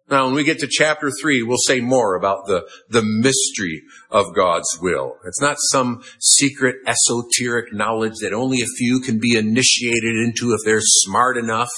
Now, 0.09 0.25
when 0.25 0.35
we 0.35 0.45
get 0.45 0.61
to 0.61 0.69
chapter 0.71 1.11
three, 1.11 1.43
we'll 1.43 1.59
say 1.67 1.81
more 1.81 2.17
about 2.17 2.47
the, 2.47 2.67
the 2.89 3.03
mystery 3.03 3.83
of 4.11 4.35
God's 4.35 4.79
will. 4.81 5.17
It's 5.27 5.43
not 5.43 5.57
some 5.71 6.03
secret 6.19 6.77
esoteric 6.87 7.75
knowledge 7.75 8.21
that 8.23 8.33
only 8.33 8.63
a 8.63 8.77
few 8.79 9.01
can 9.01 9.19
be 9.21 9.37
initiated 9.37 10.17
into 10.17 10.55
if 10.55 10.61
they're 10.65 10.81
smart 10.81 11.37
enough, 11.37 11.71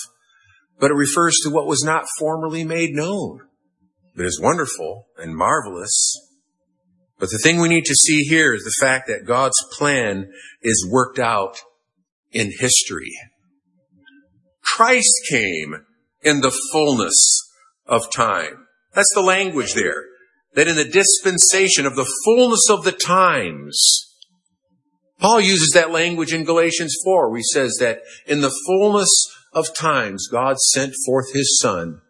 but 0.78 0.92
it 0.92 0.94
refers 0.94 1.34
to 1.42 1.50
what 1.50 1.66
was 1.66 1.82
not 1.82 2.04
formerly 2.20 2.62
made 2.62 2.90
known, 2.92 3.40
but 4.14 4.26
is 4.26 4.40
wonderful 4.40 5.06
and 5.18 5.36
marvelous 5.36 6.14
but 7.18 7.30
the 7.30 7.40
thing 7.42 7.60
we 7.60 7.68
need 7.68 7.84
to 7.84 7.94
see 7.94 8.22
here 8.24 8.54
is 8.54 8.64
the 8.64 8.84
fact 8.84 9.06
that 9.08 9.26
God's 9.26 9.62
plan 9.78 10.30
is 10.62 10.88
worked 10.90 11.18
out 11.18 11.58
in 12.32 12.52
history. 12.58 13.12
Christ 14.62 15.12
came 15.30 15.84
in 16.22 16.40
the 16.40 16.56
fullness 16.72 17.14
of 17.86 18.10
time. 18.10 18.66
That's 18.94 19.12
the 19.14 19.22
language 19.22 19.74
there. 19.74 20.04
That 20.54 20.68
in 20.68 20.76
the 20.76 20.84
dispensation 20.84 21.86
of 21.86 21.96
the 21.96 22.10
fullness 22.24 22.68
of 22.70 22.84
the 22.84 22.92
times, 22.92 24.14
Paul 25.18 25.40
uses 25.40 25.70
that 25.74 25.90
language 25.90 26.32
in 26.32 26.44
Galatians 26.44 26.96
4, 27.04 27.30
where 27.30 27.38
he 27.38 27.44
says 27.44 27.76
that 27.80 28.00
in 28.26 28.40
the 28.40 28.54
fullness 28.66 29.10
of 29.52 29.74
times, 29.74 30.28
God 30.30 30.58
sent 30.58 30.94
forth 31.06 31.32
his 31.32 31.58
son, 31.60 32.00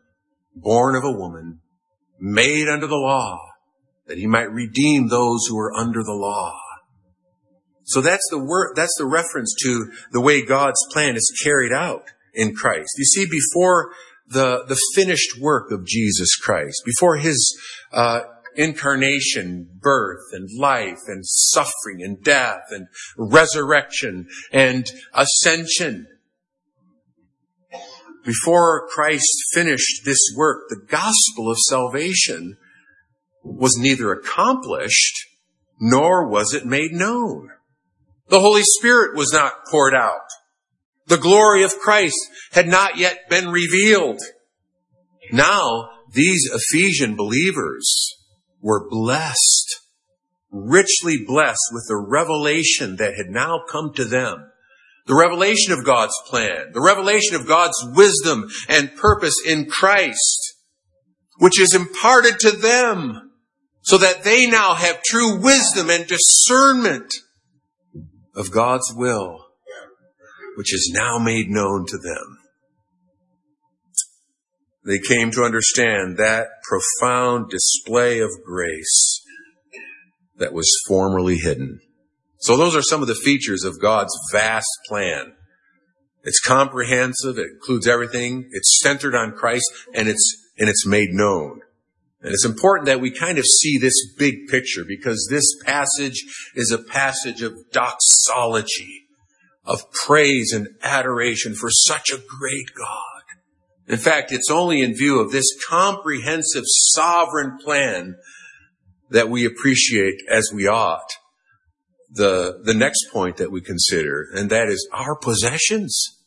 born 0.55 0.95
of 0.95 1.05
a 1.05 1.17
woman, 1.17 1.61
made 2.19 2.69
under 2.69 2.87
the 2.87 2.97
law, 2.97 3.39
that 4.07 4.19
he 4.19 4.27
might 4.27 4.51
redeem 4.51 5.09
those 5.09 5.47
who 5.49 5.59
are 5.59 5.75
under 5.75 6.03
the 6.03 6.13
law. 6.13 6.59
So 7.85 8.01
that's 8.01 8.27
the 8.31 8.39
word, 8.39 8.75
that's 8.77 8.95
the 8.99 9.07
reference 9.07 9.55
to 9.63 9.91
the 10.13 10.21
way 10.21 10.45
God's 10.45 10.81
plan 10.91 11.17
is 11.17 11.41
carried 11.43 11.73
out 11.73 12.05
in 12.33 12.55
Christ. 12.55 12.91
You 12.97 13.05
see, 13.05 13.27
before 13.27 13.93
the, 14.27 14.65
the 14.67 14.81
finished 14.95 15.39
work 15.41 15.71
of 15.71 15.85
Jesus 15.87 16.35
Christ, 16.37 16.83
before 16.87 17.17
his, 17.17 17.59
uh, 17.93 18.21
incarnation, 18.57 19.69
birth 19.81 20.27
and 20.33 20.49
life 20.59 21.01
and 21.07 21.25
suffering 21.27 22.03
and 22.03 22.23
death 22.23 22.63
and 22.71 22.87
resurrection 23.19 24.29
and 24.53 24.91
ascension. 25.13 26.07
Before 28.25 28.89
Christ 28.89 29.29
finished 29.53 30.05
this 30.05 30.21
work, 30.37 30.69
the 30.69 30.81
gospel 30.89 31.51
of 31.51 31.59
salvation 31.59 32.57
was 33.45 33.77
neither 33.79 34.11
accomplished 34.13 35.27
nor 35.79 36.29
was 36.29 36.55
it 36.55 36.65
made 36.67 36.93
known. 36.93 37.51
The 38.29 38.41
Holy 38.41 38.63
Spirit 38.65 39.17
was 39.17 39.33
not 39.33 39.67
poured 39.71 39.95
out. 39.95 40.27
The 41.07 41.19
glory 41.19 41.63
of 41.63 41.79
Christ 41.79 42.19
had 42.53 42.67
not 42.67 42.97
yet 42.97 43.29
been 43.29 43.51
revealed. 43.51 44.21
Now, 45.31 45.91
these 46.13 46.49
Ephesian 46.51 47.17
believers 47.17 48.17
were 48.61 48.89
blessed, 48.89 49.81
richly 50.51 51.19
blessed 51.27 51.71
with 51.73 51.85
the 51.89 51.97
revelation 51.97 52.97
that 52.97 53.15
had 53.15 53.27
now 53.29 53.61
come 53.71 53.93
to 53.95 54.05
them. 54.05 54.51
The 55.07 55.15
revelation 55.15 55.75
of 55.75 55.85
God's 55.85 56.15
plan, 56.27 56.73
the 56.73 56.81
revelation 56.81 57.37
of 57.37 57.47
God's 57.47 57.77
wisdom 57.95 58.49
and 58.71 58.97
purpose 58.97 59.35
in 59.47 59.67
Christ, 59.67 60.55
which 61.39 61.61
is 61.61 61.75
imparted 61.75 62.39
to 62.41 62.53
them 62.53 63.24
so 63.85 63.99
that 63.99 64.25
they 64.25 64.47
now 64.47 64.75
have 64.75 65.03
true 65.03 65.37
wisdom 65.37 65.91
and 65.91 66.07
discernment 66.07 67.13
of 68.35 68.51
God's 68.51 68.93
will, 68.97 69.47
which 70.57 70.73
is 70.73 70.91
now 70.93 71.19
made 71.19 71.51
known 71.51 71.85
to 71.87 71.99
them. 71.99 72.39
They 74.87 74.99
came 74.99 75.31
to 75.33 75.45
understand 75.45 76.17
that 76.17 76.49
profound 76.63 77.51
display 77.51 78.21
of 78.21 78.31
grace 78.45 79.23
that 80.39 80.55
was 80.55 80.71
formerly 80.89 81.37
hidden. 81.37 81.81
So 82.39 82.57
those 82.57 82.75
are 82.75 82.83
some 82.83 83.03
of 83.03 83.09
the 83.09 83.15
features 83.15 83.65
of 83.65 83.81
God's 83.81 84.13
vast 84.33 84.69
plan. 84.89 85.35
It's 86.23 86.41
comprehensive. 86.41 87.39
It 87.39 87.49
includes 87.53 87.87
everything. 87.87 88.49
It's 88.53 88.81
centered 88.83 89.15
on 89.15 89.33
Christ 89.33 89.71
and 89.95 90.09
it's, 90.09 90.37
and 90.59 90.69
it's 90.69 90.87
made 90.87 91.11
known. 91.13 91.61
And 92.25 92.33
it's 92.33 92.47
important 92.47 92.87
that 92.87 93.03
we 93.03 93.11
kind 93.11 93.37
of 93.37 93.45
see 93.45 93.77
this 93.77 94.15
big 94.17 94.49
picture 94.49 94.83
because 94.89 95.29
this 95.31 95.45
passage 95.67 96.25
is 96.55 96.71
a 96.71 96.79
passage 96.79 97.43
of 97.43 97.53
doxology, 97.71 99.03
of 99.67 99.83
praise 99.93 100.51
and 100.51 100.69
adoration 100.83 101.55
for 101.55 101.69
such 101.71 102.09
a 102.09 102.23
great 102.27 102.73
God. 102.75 103.25
In 103.87 103.99
fact, 103.99 104.33
it's 104.33 104.51
only 104.51 104.81
in 104.81 104.97
view 104.97 105.21
of 105.21 105.33
this 105.33 105.45
comprehensive 105.69 106.65
sovereign 106.65 107.59
plan 107.63 108.17
that 109.11 109.29
we 109.29 109.45
appreciate 109.45 110.15
as 110.31 110.51
we 110.53 110.67
ought 110.67 111.11
the, 112.11 112.63
the 112.65 112.73
next 112.73 113.05
point 113.13 113.37
that 113.37 113.53
we 113.53 113.61
consider, 113.61 114.29
and 114.33 114.49
that 114.49 114.69
is 114.69 114.89
our 114.95 115.15
possessions. 115.15 116.21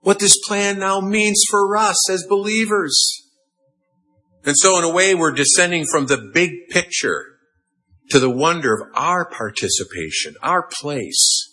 What 0.00 0.18
this 0.18 0.38
plan 0.46 0.78
now 0.78 1.00
means 1.00 1.42
for 1.50 1.76
us 1.76 2.08
as 2.08 2.24
believers. 2.26 3.25
And 4.46 4.54
so 4.56 4.78
in 4.78 4.84
a 4.84 4.88
way, 4.88 5.14
we're 5.14 5.32
descending 5.32 5.86
from 5.90 6.06
the 6.06 6.30
big 6.32 6.68
picture 6.70 7.24
to 8.10 8.20
the 8.20 8.30
wonder 8.30 8.72
of 8.74 8.88
our 8.94 9.28
participation, 9.28 10.36
our 10.40 10.68
place 10.80 11.52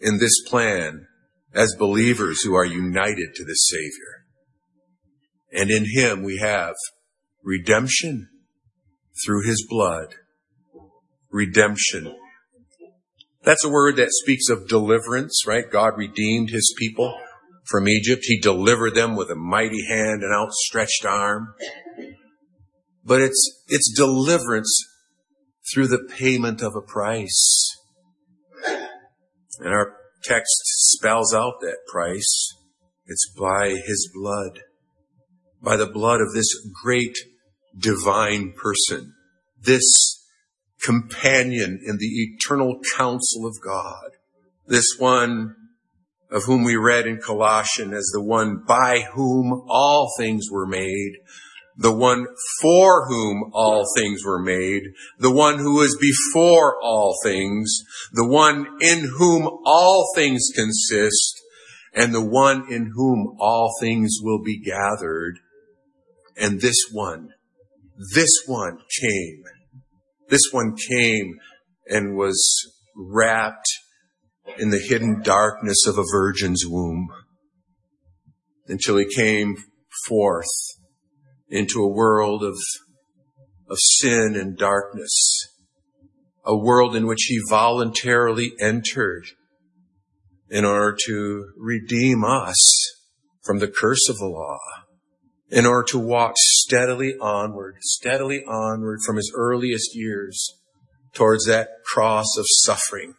in 0.00 0.18
this 0.18 0.42
plan 0.48 1.06
as 1.54 1.76
believers 1.78 2.42
who 2.42 2.54
are 2.54 2.64
united 2.64 3.34
to 3.36 3.44
the 3.44 3.54
Savior. 3.54 4.24
And 5.52 5.70
in 5.70 5.86
Him 5.88 6.24
we 6.24 6.38
have 6.38 6.74
redemption 7.44 8.28
through 9.24 9.46
His 9.46 9.64
blood. 9.70 10.16
Redemption. 11.30 12.12
That's 13.44 13.64
a 13.64 13.70
word 13.70 13.94
that 13.96 14.10
speaks 14.10 14.48
of 14.48 14.68
deliverance, 14.68 15.46
right? 15.46 15.70
God 15.70 15.92
redeemed 15.96 16.50
His 16.50 16.74
people 16.76 17.16
from 17.66 17.88
Egypt. 17.88 18.24
He 18.24 18.40
delivered 18.40 18.96
them 18.96 19.14
with 19.14 19.30
a 19.30 19.36
mighty 19.36 19.86
hand 19.86 20.22
and 20.24 20.34
outstretched 20.34 21.04
arm 21.04 21.54
but 23.06 23.22
it's, 23.22 23.64
it's 23.68 23.92
deliverance 23.96 24.84
through 25.72 25.86
the 25.86 26.08
payment 26.18 26.60
of 26.60 26.74
a 26.74 26.82
price. 26.82 27.70
And 29.60 29.72
our 29.72 29.94
text 30.24 30.62
spells 30.64 31.32
out 31.32 31.60
that 31.60 31.78
price. 31.90 32.52
It's 33.06 33.32
by 33.38 33.68
his 33.86 34.10
blood, 34.12 34.60
by 35.62 35.76
the 35.76 35.86
blood 35.86 36.20
of 36.20 36.34
this 36.34 36.48
great 36.82 37.16
divine 37.78 38.52
person, 38.52 39.14
this 39.60 40.24
companion 40.82 41.80
in 41.86 41.98
the 41.98 42.06
eternal 42.06 42.80
counsel 42.96 43.46
of 43.46 43.54
God, 43.64 44.10
this 44.66 44.96
one 44.98 45.54
of 46.30 46.44
whom 46.44 46.64
we 46.64 46.74
read 46.74 47.06
in 47.06 47.18
Colossians 47.18 47.92
as 47.92 48.10
the 48.12 48.22
one 48.22 48.64
by 48.66 49.02
whom 49.14 49.62
all 49.68 50.12
things 50.18 50.46
were 50.50 50.66
made, 50.66 51.12
the 51.76 51.92
one 51.94 52.26
for 52.62 53.06
whom 53.06 53.50
all 53.52 53.84
things 53.96 54.24
were 54.24 54.42
made, 54.42 54.82
the 55.18 55.30
one 55.30 55.58
who 55.58 55.82
is 55.82 55.96
before 56.00 56.82
all 56.82 57.14
things, 57.22 57.82
the 58.12 58.26
one 58.26 58.66
in 58.80 59.10
whom 59.18 59.46
all 59.66 60.10
things 60.14 60.48
consist, 60.54 61.42
and 61.94 62.14
the 62.14 62.24
one 62.24 62.72
in 62.72 62.92
whom 62.94 63.36
all 63.38 63.74
things 63.80 64.16
will 64.22 64.42
be 64.42 64.58
gathered. 64.58 65.38
And 66.36 66.60
this 66.60 66.88
one, 66.92 67.30
this 68.14 68.42
one 68.46 68.78
came. 69.00 69.42
This 70.28 70.48
one 70.52 70.74
came 70.90 71.34
and 71.88 72.16
was 72.16 72.42
wrapped 72.96 73.66
in 74.58 74.70
the 74.70 74.78
hidden 74.78 75.22
darkness 75.22 75.86
of 75.86 75.98
a 75.98 76.04
virgin's 76.10 76.64
womb 76.66 77.08
until 78.68 78.96
he 78.96 79.06
came 79.14 79.56
forth 80.06 80.75
into 81.48 81.80
a 81.80 81.92
world 81.92 82.42
of, 82.42 82.56
of 83.68 83.78
sin 83.78 84.34
and 84.34 84.56
darkness, 84.56 85.48
a 86.44 86.56
world 86.56 86.94
in 86.94 87.06
which 87.06 87.24
he 87.28 87.40
voluntarily 87.48 88.52
entered 88.60 89.26
in 90.48 90.64
order 90.64 90.96
to 91.06 91.46
redeem 91.56 92.24
us 92.24 92.56
from 93.44 93.58
the 93.58 93.68
curse 93.68 94.08
of 94.08 94.18
the 94.18 94.26
law, 94.26 94.58
in 95.50 95.66
order 95.66 95.86
to 95.88 95.98
walk 95.98 96.34
steadily 96.36 97.14
onward, 97.20 97.76
steadily 97.80 98.42
onward 98.48 99.00
from 99.04 99.16
his 99.16 99.32
earliest 99.36 99.94
years 99.94 100.52
towards 101.12 101.46
that 101.46 101.68
cross 101.84 102.36
of 102.36 102.44
suffering 102.48 103.14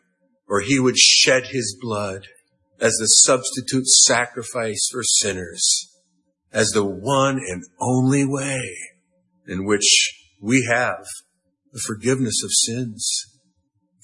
where 0.47 0.61
he 0.61 0.79
would 0.79 0.97
shed 0.97 1.47
his 1.47 1.77
blood 1.79 2.27
as 2.79 2.93
the 2.93 3.05
substitute 3.05 3.87
sacrifice 3.87 4.87
for 4.91 5.03
sinners 5.03 5.86
as 6.57 6.69
the 6.69 6.83
one 6.83 7.37
and 7.37 7.63
only 7.79 8.25
way 8.25 8.75
in 9.47 9.63
which 9.63 9.85
we 10.41 10.65
have 10.67 11.05
the 11.71 11.79
forgiveness 11.85 12.43
of 12.43 12.49
sins. 12.51 13.07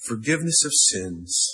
Forgiveness 0.06 0.64
of 0.64 0.70
sins. 0.72 1.48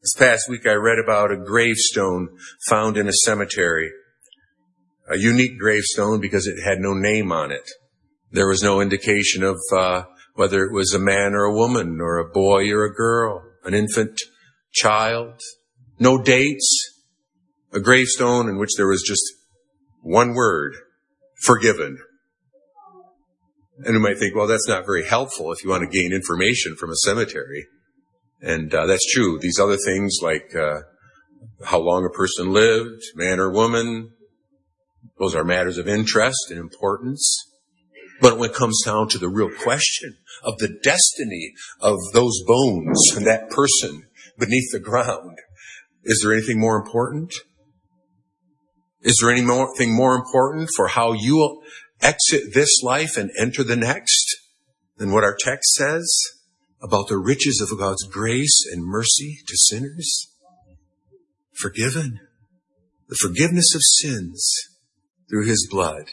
This 0.00 0.14
past 0.16 0.48
week 0.48 0.66
I 0.66 0.72
read 0.72 0.98
about 0.98 1.30
a 1.30 1.36
gravestone 1.36 2.30
found 2.70 2.96
in 2.96 3.06
a 3.06 3.12
cemetery. 3.12 3.90
A 5.10 5.18
unique 5.18 5.58
gravestone 5.58 6.22
because 6.22 6.46
it 6.46 6.62
had 6.64 6.78
no 6.78 6.94
name 6.94 7.30
on 7.30 7.52
it. 7.52 7.68
There 8.30 8.48
was 8.48 8.62
no 8.62 8.80
indication 8.80 9.42
of 9.42 9.58
uh, 9.76 10.04
whether 10.34 10.64
it 10.64 10.72
was 10.72 10.94
a 10.94 10.98
man 10.98 11.34
or 11.34 11.44
a 11.44 11.54
woman 11.54 11.98
or 12.00 12.16
a 12.16 12.30
boy 12.30 12.70
or 12.70 12.86
a 12.86 12.94
girl, 12.94 13.42
an 13.62 13.74
infant 13.74 14.18
child. 14.72 15.38
No 15.98 16.16
dates. 16.16 16.88
A 17.74 17.80
gravestone 17.80 18.48
in 18.48 18.58
which 18.58 18.72
there 18.78 18.88
was 18.88 19.02
just 19.06 19.22
one 20.02 20.34
word, 20.34 20.74
forgiven. 21.42 21.98
And 23.84 23.94
you 23.94 24.00
might 24.00 24.18
think, 24.18 24.34
well, 24.34 24.46
that's 24.46 24.68
not 24.68 24.84
very 24.84 25.06
helpful 25.06 25.52
if 25.52 25.64
you 25.64 25.70
want 25.70 25.90
to 25.90 25.98
gain 25.98 26.12
information 26.12 26.76
from 26.76 26.90
a 26.90 26.96
cemetery. 26.96 27.66
And 28.40 28.74
uh, 28.74 28.86
that's 28.86 29.12
true. 29.12 29.38
These 29.38 29.58
other 29.58 29.78
things 29.84 30.18
like 30.20 30.54
uh, 30.54 30.80
how 31.64 31.78
long 31.78 32.04
a 32.04 32.10
person 32.10 32.52
lived, 32.52 33.02
man 33.14 33.40
or 33.40 33.50
woman, 33.50 34.10
those 35.18 35.34
are 35.34 35.44
matters 35.44 35.78
of 35.78 35.88
interest 35.88 36.50
and 36.50 36.58
importance. 36.58 37.48
But 38.20 38.38
when 38.38 38.50
it 38.50 38.56
comes 38.56 38.80
down 38.84 39.08
to 39.08 39.18
the 39.18 39.28
real 39.28 39.50
question 39.50 40.16
of 40.44 40.58
the 40.58 40.78
destiny 40.82 41.52
of 41.80 41.98
those 42.12 42.42
bones 42.46 43.00
and 43.16 43.26
that 43.26 43.50
person 43.50 44.04
beneath 44.38 44.70
the 44.72 44.80
ground, 44.80 45.38
is 46.04 46.20
there 46.22 46.32
anything 46.32 46.58
more 46.58 46.76
important? 46.76 47.34
Is 49.02 49.18
there 49.20 49.30
anything 49.30 49.94
more 49.94 50.14
important 50.14 50.70
for 50.76 50.88
how 50.88 51.12
you 51.12 51.36
will 51.36 51.62
exit 52.00 52.54
this 52.54 52.82
life 52.82 53.16
and 53.16 53.30
enter 53.38 53.64
the 53.64 53.76
next 53.76 54.36
than 54.96 55.12
what 55.12 55.24
our 55.24 55.36
text 55.38 55.72
says 55.74 56.08
about 56.82 57.08
the 57.08 57.18
riches 57.18 57.60
of 57.60 57.78
God's 57.78 58.04
grace 58.04 58.64
and 58.70 58.84
mercy 58.84 59.38
to 59.46 59.56
sinners? 59.56 60.28
Forgiven. 61.52 62.20
The 63.08 63.18
forgiveness 63.20 63.74
of 63.74 63.82
sins 63.82 64.52
through 65.28 65.46
his 65.46 65.68
blood. 65.70 66.04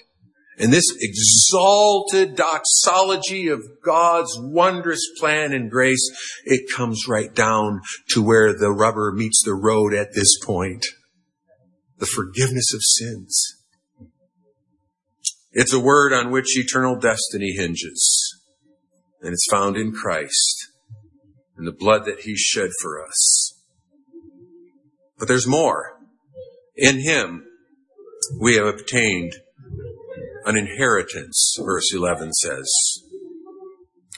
And 0.57 0.73
this 0.73 0.91
exalted 0.99 2.35
doxology 2.35 3.47
of 3.47 3.63
God's 3.83 4.37
wondrous 4.37 5.01
plan 5.17 5.53
and 5.53 5.71
grace, 5.71 6.05
it 6.43 6.69
comes 6.75 7.07
right 7.07 7.33
down 7.33 7.79
to 8.09 8.21
where 8.21 8.51
the 8.51 8.69
rubber 8.69 9.13
meets 9.13 9.41
the 9.45 9.53
road 9.53 9.93
at 9.93 10.13
this 10.13 10.37
point. 10.43 10.85
The 11.99 12.05
forgiveness 12.05 12.73
of 12.73 12.81
sins. 12.81 13.57
It's 15.51 15.73
a 15.73 15.79
word 15.79 16.13
on 16.13 16.31
which 16.31 16.57
eternal 16.57 16.95
destiny 16.95 17.53
hinges. 17.57 18.35
And 19.21 19.33
it's 19.33 19.47
found 19.51 19.75
in 19.75 19.91
Christ 19.91 20.67
and 21.57 21.67
the 21.67 21.73
blood 21.73 22.05
that 22.05 22.21
he 22.21 22.35
shed 22.37 22.69
for 22.81 23.05
us. 23.05 23.61
But 25.17 25.27
there's 25.27 25.47
more. 25.47 25.97
In 26.77 27.01
him, 27.01 27.45
we 28.39 28.55
have 28.55 28.65
obtained 28.65 29.33
an 30.45 30.57
inheritance, 30.57 31.57
verse 31.59 31.93
11 31.93 32.31
says. 32.33 32.71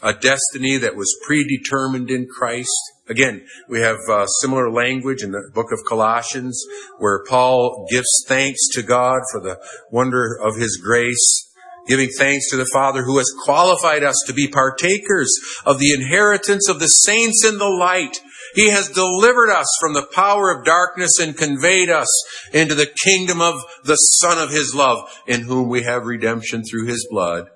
A 0.04 0.14
destiny 0.14 0.78
that 0.78 0.96
was 0.96 1.18
predetermined 1.26 2.12
in 2.12 2.28
Christ. 2.28 2.78
Again, 3.12 3.46
we 3.68 3.82
have 3.82 3.98
uh, 4.10 4.26
similar 4.40 4.72
language 4.72 5.22
in 5.22 5.32
the 5.32 5.52
book 5.54 5.68
of 5.74 5.80
Colossians 5.88 6.64
where 6.98 7.26
Paul 7.28 7.86
gives 7.92 8.08
thanks 8.26 8.70
to 8.70 8.82
God 8.82 9.20
for 9.34 9.42
the 9.42 9.60
wonder 9.92 10.40
of 10.42 10.56
his 10.56 10.78
grace 10.78 11.52
giving 11.88 12.10
thanks 12.18 12.50
to 12.50 12.58
the 12.58 12.70
Father 12.72 13.04
who 13.04 13.18
has 13.18 13.34
qualified 13.44 14.04
us 14.04 14.16
to 14.28 14.34
be 14.34 14.48
partakers 14.48 15.30
of 15.66 15.80
the 15.80 15.94
inheritance 15.94 16.70
of 16.70 16.80
the 16.80 16.88
saints 16.88 17.44
in 17.46 17.58
the 17.58 17.68
light. 17.68 18.22
He 18.56 18.70
has 18.70 18.88
delivered 18.88 19.50
us 19.50 19.68
from 19.82 19.94
the 19.94 20.08
power 20.14 20.52
of 20.52 20.64
darkness 20.64 21.20
and 21.20 21.36
conveyed 21.36 21.90
us 21.90 22.08
into 22.54 22.76
the 22.76 22.94
kingdom 23.04 23.42
of 23.42 23.56
the 23.84 23.96
Son 23.96 24.38
of 24.38 24.52
His 24.52 24.74
love, 24.76 25.00
in 25.28 25.42
whom 25.42 25.70
we 25.70 25.84
have 25.84 26.06
redemption 26.06 26.64
through 26.64 26.88
His 26.88 27.06
blood, 27.10 27.50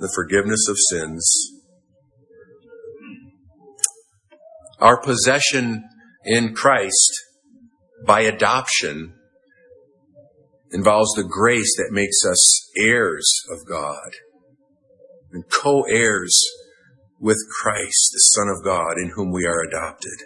the 0.00 0.12
forgiveness 0.14 0.66
of 0.68 0.76
sins. 0.90 1.51
Our 4.82 5.00
possession 5.00 5.84
in 6.24 6.54
Christ 6.54 7.12
by 8.04 8.22
adoption 8.22 9.14
involves 10.72 11.12
the 11.12 11.22
grace 11.22 11.72
that 11.76 11.92
makes 11.92 12.16
us 12.28 12.68
heirs 12.76 13.32
of 13.52 13.64
God 13.68 14.10
and 15.30 15.44
co-heirs 15.48 16.36
with 17.20 17.38
Christ, 17.62 18.10
the 18.12 18.18
Son 18.34 18.48
of 18.48 18.64
God, 18.64 18.98
in 18.98 19.12
whom 19.14 19.30
we 19.30 19.46
are 19.46 19.62
adopted. 19.62 20.18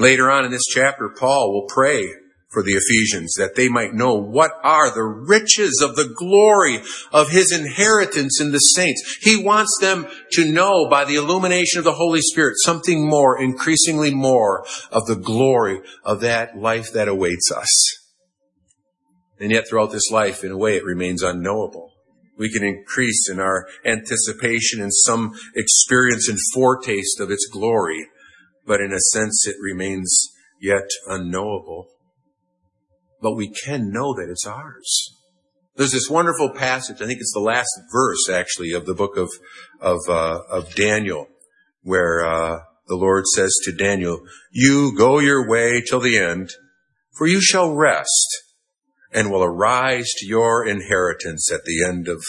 Later 0.00 0.32
on 0.32 0.44
in 0.44 0.50
this 0.50 0.66
chapter, 0.66 1.08
Paul 1.16 1.52
will 1.52 1.68
pray 1.68 2.08
for 2.54 2.62
the 2.62 2.72
Ephesians 2.72 3.34
that 3.36 3.56
they 3.56 3.68
might 3.68 3.92
know 3.92 4.14
what 4.14 4.52
are 4.62 4.94
the 4.94 5.02
riches 5.02 5.82
of 5.84 5.96
the 5.96 6.10
glory 6.16 6.80
of 7.12 7.30
his 7.30 7.52
inheritance 7.52 8.40
in 8.40 8.52
the 8.52 8.58
saints. 8.58 9.18
He 9.20 9.42
wants 9.42 9.76
them 9.80 10.06
to 10.32 10.50
know 10.50 10.88
by 10.88 11.04
the 11.04 11.16
illumination 11.16 11.78
of 11.78 11.84
the 11.84 11.92
Holy 11.92 12.20
Spirit 12.20 12.54
something 12.58 13.06
more, 13.06 13.38
increasingly 13.38 14.14
more 14.14 14.64
of 14.90 15.06
the 15.06 15.16
glory 15.16 15.82
of 16.04 16.20
that 16.20 16.56
life 16.56 16.92
that 16.92 17.08
awaits 17.08 17.50
us. 17.52 17.68
And 19.40 19.50
yet 19.50 19.68
throughout 19.68 19.90
this 19.90 20.10
life, 20.10 20.44
in 20.44 20.52
a 20.52 20.56
way, 20.56 20.76
it 20.76 20.84
remains 20.84 21.22
unknowable. 21.22 21.90
We 22.38 22.52
can 22.52 22.64
increase 22.64 23.28
in 23.30 23.40
our 23.40 23.66
anticipation 23.84 24.80
and 24.80 24.92
some 24.92 25.34
experience 25.54 26.28
and 26.28 26.38
foretaste 26.52 27.20
of 27.20 27.30
its 27.30 27.46
glory, 27.46 28.06
but 28.66 28.80
in 28.80 28.92
a 28.92 29.00
sense 29.12 29.46
it 29.46 29.56
remains 29.60 30.30
yet 30.60 30.88
unknowable. 31.06 31.88
But 33.24 33.36
we 33.36 33.48
can 33.48 33.90
know 33.90 34.12
that 34.12 34.28
it's 34.30 34.46
ours. 34.46 35.16
There's 35.76 35.92
this 35.92 36.10
wonderful 36.10 36.50
passage, 36.50 37.00
I 37.00 37.06
think 37.06 37.20
it's 37.20 37.32
the 37.32 37.40
last 37.40 37.70
verse 37.90 38.28
actually 38.28 38.72
of 38.72 38.84
the 38.84 38.94
book 38.94 39.16
of, 39.16 39.30
of, 39.80 39.98
uh, 40.08 40.40
of 40.50 40.74
Daniel, 40.74 41.28
where, 41.82 42.22
uh, 42.22 42.58
the 42.86 42.96
Lord 42.96 43.24
says 43.26 43.50
to 43.64 43.72
Daniel, 43.72 44.20
you 44.52 44.94
go 44.94 45.20
your 45.20 45.48
way 45.48 45.80
till 45.80 46.00
the 46.00 46.18
end, 46.18 46.50
for 47.16 47.26
you 47.26 47.40
shall 47.40 47.74
rest 47.74 48.28
and 49.10 49.30
will 49.30 49.42
arise 49.42 50.10
to 50.18 50.26
your 50.26 50.68
inheritance 50.68 51.50
at 51.50 51.64
the 51.64 51.82
end 51.82 52.08
of 52.08 52.22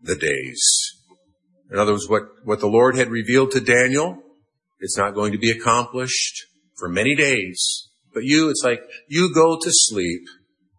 the 0.00 0.16
days. 0.16 0.62
In 1.70 1.78
other 1.78 1.92
words, 1.92 2.08
what, 2.08 2.22
what 2.44 2.60
the 2.60 2.68
Lord 2.68 2.96
had 2.96 3.10
revealed 3.10 3.50
to 3.50 3.60
Daniel, 3.60 4.22
it's 4.80 4.96
not 4.96 5.14
going 5.14 5.32
to 5.32 5.38
be 5.38 5.50
accomplished 5.50 6.46
for 6.78 6.88
many 6.88 7.14
days. 7.14 7.90
But 8.14 8.24
you, 8.24 8.48
it's 8.48 8.62
like, 8.64 8.80
you 9.08 9.32
go 9.32 9.58
to 9.60 9.70
sleep 9.70 10.22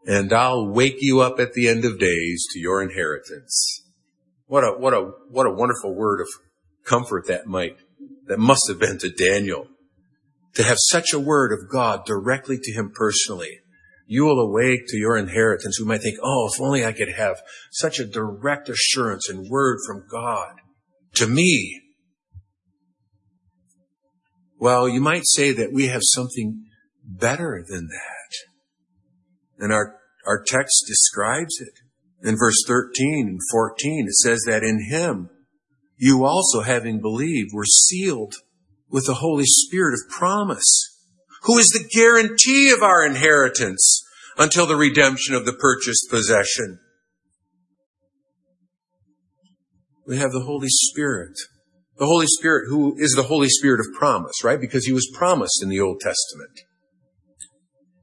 and 0.06 0.32
I'll 0.34 0.68
wake 0.68 0.98
you 1.00 1.22
up 1.22 1.40
at 1.40 1.54
the 1.54 1.68
end 1.68 1.86
of 1.86 2.00
days 2.00 2.46
to 2.54 2.60
your 2.60 2.82
inheritance. 2.82 3.84
What 4.48 4.64
a, 4.64 4.72
what 4.72 4.94
a, 4.94 5.12
what 5.30 5.46
a 5.46 5.52
wonderful 5.52 5.94
word 5.94 6.22
of 6.22 6.28
comfort 6.86 7.28
that 7.28 7.46
might, 7.46 7.78
that 8.28 8.40
must 8.40 8.64
have 8.68 8.80
been 8.80 8.98
to 9.00 9.10
Daniel. 9.10 9.68
To 10.56 10.64
have 10.64 10.78
such 10.80 11.14
a 11.14 11.20
word 11.20 11.52
of 11.54 11.70
God 11.70 12.06
directly 12.06 12.58
to 12.58 12.72
him 12.72 12.92
personally 12.94 13.60
you 14.12 14.26
will 14.26 14.40
awake 14.40 14.88
to 14.88 14.98
your 14.98 15.18
inheritance. 15.18 15.80
We 15.80 15.86
might 15.86 16.02
think, 16.02 16.18
oh, 16.24 16.50
if 16.52 16.60
only 16.60 16.84
I 16.84 16.94
could 16.94 17.14
have 17.16 17.44
such 17.72 18.00
a 18.00 18.06
direct 18.06 18.68
assurance 18.68 19.30
and 19.30 19.48
word 19.48 19.78
from 19.86 20.04
God 20.10 20.56
to 21.14 21.28
me. 21.28 21.80
Well, 24.58 24.90
you 24.90 25.00
might 25.00 25.28
say 25.28 25.52
that 25.52 25.72
we 25.72 25.90
have 25.90 26.02
something 26.04 26.66
better 27.06 27.64
than 27.70 27.88
that. 27.88 28.49
And 29.60 29.72
our, 29.72 29.96
our 30.26 30.44
text 30.46 30.86
describes 30.88 31.60
it. 31.60 32.28
In 32.28 32.38
verse 32.38 32.64
13 32.68 33.28
and 33.28 33.40
14, 33.52 34.06
it 34.08 34.16
says 34.16 34.42
that 34.48 34.64
in 34.64 34.90
him, 34.90 35.30
you 35.98 36.26
also 36.26 36.62
having 36.62 37.02
believed 37.02 37.52
were 37.54 37.66
sealed 37.66 38.36
with 38.90 39.06
the 39.06 39.16
Holy 39.16 39.46
Spirit 39.46 39.94
of 39.94 40.10
promise 40.10 40.96
who 41.44 41.58
is 41.58 41.70
the 41.70 41.88
guarantee 41.94 42.72
of 42.72 42.84
our 42.84 43.06
inheritance 43.06 44.04
until 44.38 44.66
the 44.66 44.76
redemption 44.76 45.36
of 45.36 45.46
the 45.46 45.54
purchased 45.54 46.08
possession. 46.10 46.80
We 50.06 50.18
have 50.18 50.32
the 50.32 50.42
Holy 50.42 50.70
Spirit. 50.70 51.38
The 51.98 52.06
Holy 52.06 52.28
Spirit 52.28 52.66
who 52.70 52.96
is 52.98 53.12
the 53.12 53.24
Holy 53.24 53.50
Spirit 53.50 53.80
of 53.80 53.98
promise, 53.98 54.44
right? 54.44 54.60
Because 54.60 54.86
he 54.86 54.94
was 54.94 55.10
promised 55.14 55.62
in 55.62 55.70
the 55.70 55.80
Old 55.80 56.00
Testament. 56.00 56.62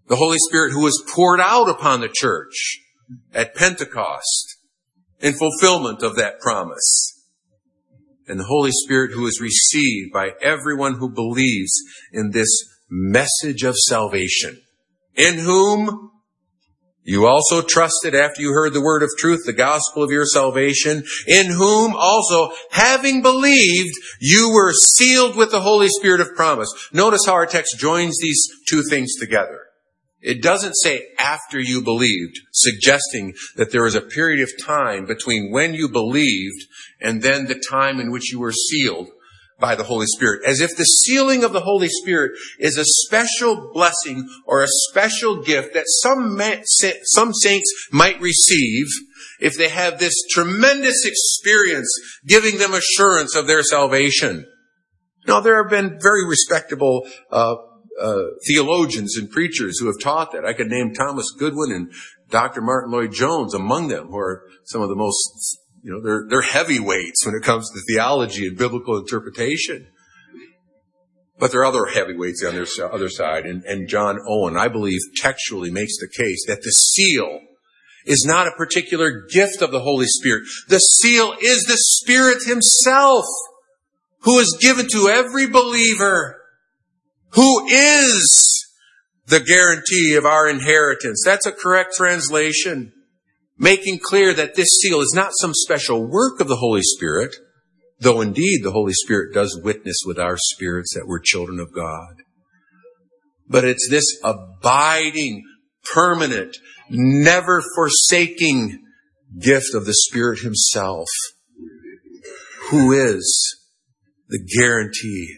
The 0.08 0.16
Holy 0.16 0.38
Spirit 0.38 0.72
who 0.72 0.82
was 0.82 1.02
poured 1.14 1.40
out 1.40 1.68
upon 1.68 2.00
the 2.00 2.08
church 2.12 2.80
at 3.34 3.54
Pentecost 3.54 4.56
in 5.20 5.34
fulfillment 5.34 6.02
of 6.02 6.16
that 6.16 6.40
promise. 6.40 7.12
And 8.28 8.40
the 8.40 8.44
Holy 8.44 8.72
Spirit 8.72 9.12
who 9.12 9.26
is 9.26 9.40
received 9.40 10.12
by 10.12 10.30
everyone 10.42 10.94
who 10.94 11.12
believes 11.12 11.72
in 12.12 12.30
this 12.30 12.48
message 12.90 13.62
of 13.62 13.76
salvation, 13.76 14.60
in 15.14 15.38
whom 15.38 16.10
you 17.06 17.26
also 17.26 17.62
trusted 17.62 18.16
after 18.16 18.42
you 18.42 18.50
heard 18.50 18.72
the 18.72 18.82
word 18.82 19.04
of 19.04 19.10
truth, 19.16 19.44
the 19.46 19.52
gospel 19.52 20.02
of 20.02 20.10
your 20.10 20.24
salvation, 20.24 21.04
in 21.28 21.46
whom 21.46 21.94
also, 21.94 22.50
having 22.72 23.22
believed, 23.22 23.94
you 24.20 24.50
were 24.52 24.72
sealed 24.72 25.36
with 25.36 25.52
the 25.52 25.60
Holy 25.60 25.86
Spirit 25.88 26.20
of 26.20 26.34
promise. 26.34 26.68
Notice 26.92 27.24
how 27.24 27.34
our 27.34 27.46
text 27.46 27.78
joins 27.78 28.18
these 28.20 28.48
two 28.68 28.82
things 28.90 29.14
together. 29.20 29.65
It 30.26 30.42
doesn't 30.42 30.74
say 30.74 31.02
after 31.20 31.60
you 31.60 31.82
believed, 31.82 32.40
suggesting 32.52 33.34
that 33.54 33.70
there 33.70 33.86
is 33.86 33.94
a 33.94 34.00
period 34.00 34.42
of 34.42 34.66
time 34.66 35.06
between 35.06 35.52
when 35.52 35.72
you 35.72 35.88
believed 35.88 36.64
and 37.00 37.22
then 37.22 37.46
the 37.46 37.62
time 37.70 38.00
in 38.00 38.10
which 38.10 38.32
you 38.32 38.40
were 38.40 38.50
sealed 38.50 39.06
by 39.60 39.76
the 39.76 39.84
Holy 39.84 40.06
Spirit, 40.08 40.40
as 40.44 40.60
if 40.60 40.76
the 40.76 40.82
sealing 40.82 41.44
of 41.44 41.52
the 41.52 41.60
Holy 41.60 41.88
Spirit 41.88 42.32
is 42.58 42.76
a 42.76 42.84
special 43.06 43.70
blessing 43.72 44.28
or 44.46 44.64
a 44.64 44.68
special 44.90 45.44
gift 45.44 45.74
that 45.74 45.84
some, 45.86 46.42
some 47.04 47.32
saints 47.32 47.72
might 47.92 48.20
receive 48.20 48.86
if 49.38 49.56
they 49.56 49.68
have 49.68 50.00
this 50.00 50.24
tremendous 50.32 51.06
experience 51.06 51.88
giving 52.26 52.58
them 52.58 52.74
assurance 52.74 53.36
of 53.36 53.46
their 53.46 53.62
salvation. 53.62 54.44
Now, 55.28 55.38
there 55.38 55.62
have 55.62 55.70
been 55.70 56.00
very 56.02 56.26
respectable 56.26 57.08
uh, 57.30 57.54
uh, 58.00 58.22
theologians 58.46 59.16
and 59.16 59.30
preachers 59.30 59.78
who 59.78 59.86
have 59.86 60.00
taught 60.00 60.32
that. 60.32 60.44
I 60.44 60.52
could 60.52 60.68
name 60.68 60.94
Thomas 60.94 61.30
Goodwin 61.38 61.72
and 61.72 61.92
Dr. 62.30 62.60
Martyn 62.60 62.92
Lloyd-Jones 62.92 63.54
among 63.54 63.88
them, 63.88 64.08
who 64.08 64.18
are 64.18 64.42
some 64.64 64.82
of 64.82 64.88
the 64.88 64.96
most 64.96 65.58
you 65.86 65.92
know, 65.92 66.00
they're, 66.02 66.26
they're 66.28 66.42
heavyweights 66.42 67.24
when 67.24 67.36
it 67.36 67.44
comes 67.44 67.70
to 67.70 67.80
theology 67.88 68.48
and 68.48 68.58
biblical 68.58 68.98
interpretation. 68.98 69.86
But 71.38 71.52
there 71.52 71.60
are 71.60 71.66
other 71.66 71.86
heavyweights 71.86 72.44
on 72.44 72.54
their 72.54 72.92
other 72.92 73.08
side. 73.08 73.46
And, 73.46 73.62
and 73.64 73.88
John 73.88 74.18
Owen, 74.26 74.56
I 74.56 74.66
believe, 74.66 74.98
textually 75.14 75.70
makes 75.70 75.96
the 76.00 76.08
case 76.08 76.44
that 76.48 76.62
the 76.62 76.70
seal 76.70 77.40
is 78.04 78.24
not 78.26 78.48
a 78.48 78.56
particular 78.56 79.26
gift 79.30 79.62
of 79.62 79.70
the 79.70 79.80
Holy 79.80 80.06
Spirit. 80.06 80.44
The 80.68 80.78
seal 80.78 81.34
is 81.40 81.62
the 81.62 81.76
Spirit 81.76 82.38
Himself 82.44 83.24
who 84.22 84.40
is 84.40 84.58
given 84.60 84.88
to 84.88 85.08
every 85.08 85.46
believer 85.46 86.40
who 87.36 87.66
is 87.68 88.66
the 89.26 89.40
guarantee 89.40 90.16
of 90.16 90.24
our 90.24 90.48
inheritance. 90.48 91.22
That's 91.24 91.46
a 91.46 91.52
correct 91.52 91.94
translation. 91.96 92.92
making 93.58 93.98
clear 94.02 94.34
that 94.34 94.54
this 94.54 94.68
seal 94.82 95.00
is 95.00 95.12
not 95.14 95.32
some 95.40 95.52
special 95.54 96.06
work 96.06 96.40
of 96.40 96.48
the 96.48 96.56
Holy 96.56 96.82
Spirit, 96.82 97.34
though 97.98 98.20
indeed 98.20 98.62
the 98.62 98.72
Holy 98.72 98.92
Spirit 98.92 99.32
does 99.32 99.58
witness 99.62 99.96
with 100.04 100.18
our 100.18 100.36
spirits 100.36 100.94
that 100.94 101.06
we're 101.06 101.20
children 101.20 101.58
of 101.58 101.72
God. 101.74 102.16
But 103.48 103.64
it's 103.64 103.88
this 103.88 104.04
abiding, 104.22 105.42
permanent, 105.94 106.56
never 106.90 107.62
forsaking 107.74 108.78
gift 109.40 109.74
of 109.74 109.86
the 109.86 109.94
Spirit 109.94 110.40
Himself, 110.40 111.08
who 112.68 112.92
is 112.92 113.56
the 114.28 114.46
guarantee 114.58 115.36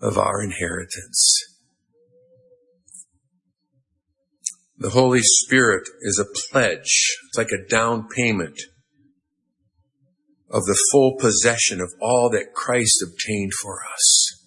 of 0.00 0.16
our 0.18 0.42
inheritance. 0.42 1.44
The 4.76 4.90
Holy 4.90 5.20
Spirit 5.22 5.88
is 6.02 6.20
a 6.20 6.52
pledge. 6.52 7.16
It's 7.28 7.38
like 7.38 7.50
a 7.50 7.68
down 7.68 8.06
payment 8.08 8.60
of 10.50 10.64
the 10.64 10.78
full 10.92 11.16
possession 11.18 11.80
of 11.80 11.92
all 12.00 12.30
that 12.30 12.54
Christ 12.54 13.02
obtained 13.02 13.52
for 13.60 13.80
us. 13.92 14.44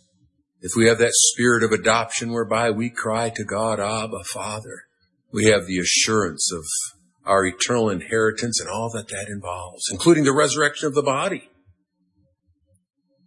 If 0.61 0.71
we 0.75 0.87
have 0.87 0.99
that 0.99 1.13
spirit 1.13 1.63
of 1.63 1.71
adoption 1.71 2.31
whereby 2.31 2.71
we 2.71 2.89
cry 2.89 3.29
to 3.29 3.43
God, 3.43 3.79
Abba, 3.79 4.23
Father, 4.23 4.83
we 5.33 5.45
have 5.45 5.65
the 5.65 5.79
assurance 5.79 6.51
of 6.51 6.63
our 7.25 7.45
eternal 7.45 7.89
inheritance 7.89 8.59
and 8.59 8.69
all 8.69 8.89
that 8.93 9.09
that 9.09 9.27
involves, 9.27 9.83
including 9.91 10.23
the 10.23 10.33
resurrection 10.33 10.87
of 10.87 10.95
the 10.95 11.03
body. 11.03 11.50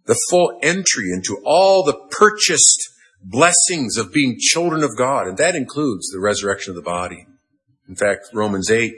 The 0.05 0.19
full 0.29 0.59
entry 0.61 1.11
into 1.11 1.41
all 1.45 1.83
the 1.83 1.99
purchased 2.11 2.89
blessings 3.21 3.97
of 3.97 4.13
being 4.13 4.37
children 4.39 4.83
of 4.83 4.97
God, 4.97 5.27
and 5.27 5.37
that 5.37 5.55
includes 5.55 6.09
the 6.09 6.19
resurrection 6.19 6.71
of 6.71 6.75
the 6.75 6.81
body. 6.81 7.25
In 7.87 7.95
fact, 7.95 8.27
Romans 8.33 8.69
8 8.69 8.93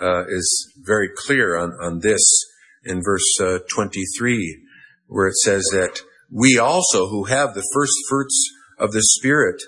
uh, 0.00 0.24
is 0.28 0.72
very 0.78 1.08
clear 1.14 1.56
on, 1.58 1.72
on 1.72 2.00
this 2.00 2.22
in 2.84 3.02
verse 3.02 3.40
uh, 3.40 3.58
23, 3.70 4.62
where 5.08 5.26
it 5.26 5.36
says 5.36 5.64
that 5.72 6.00
we 6.30 6.58
also 6.58 7.08
who 7.08 7.24
have 7.24 7.54
the 7.54 7.66
first 7.72 7.94
fruits 8.08 8.52
of 8.78 8.92
the 8.92 9.02
Spirit, 9.02 9.62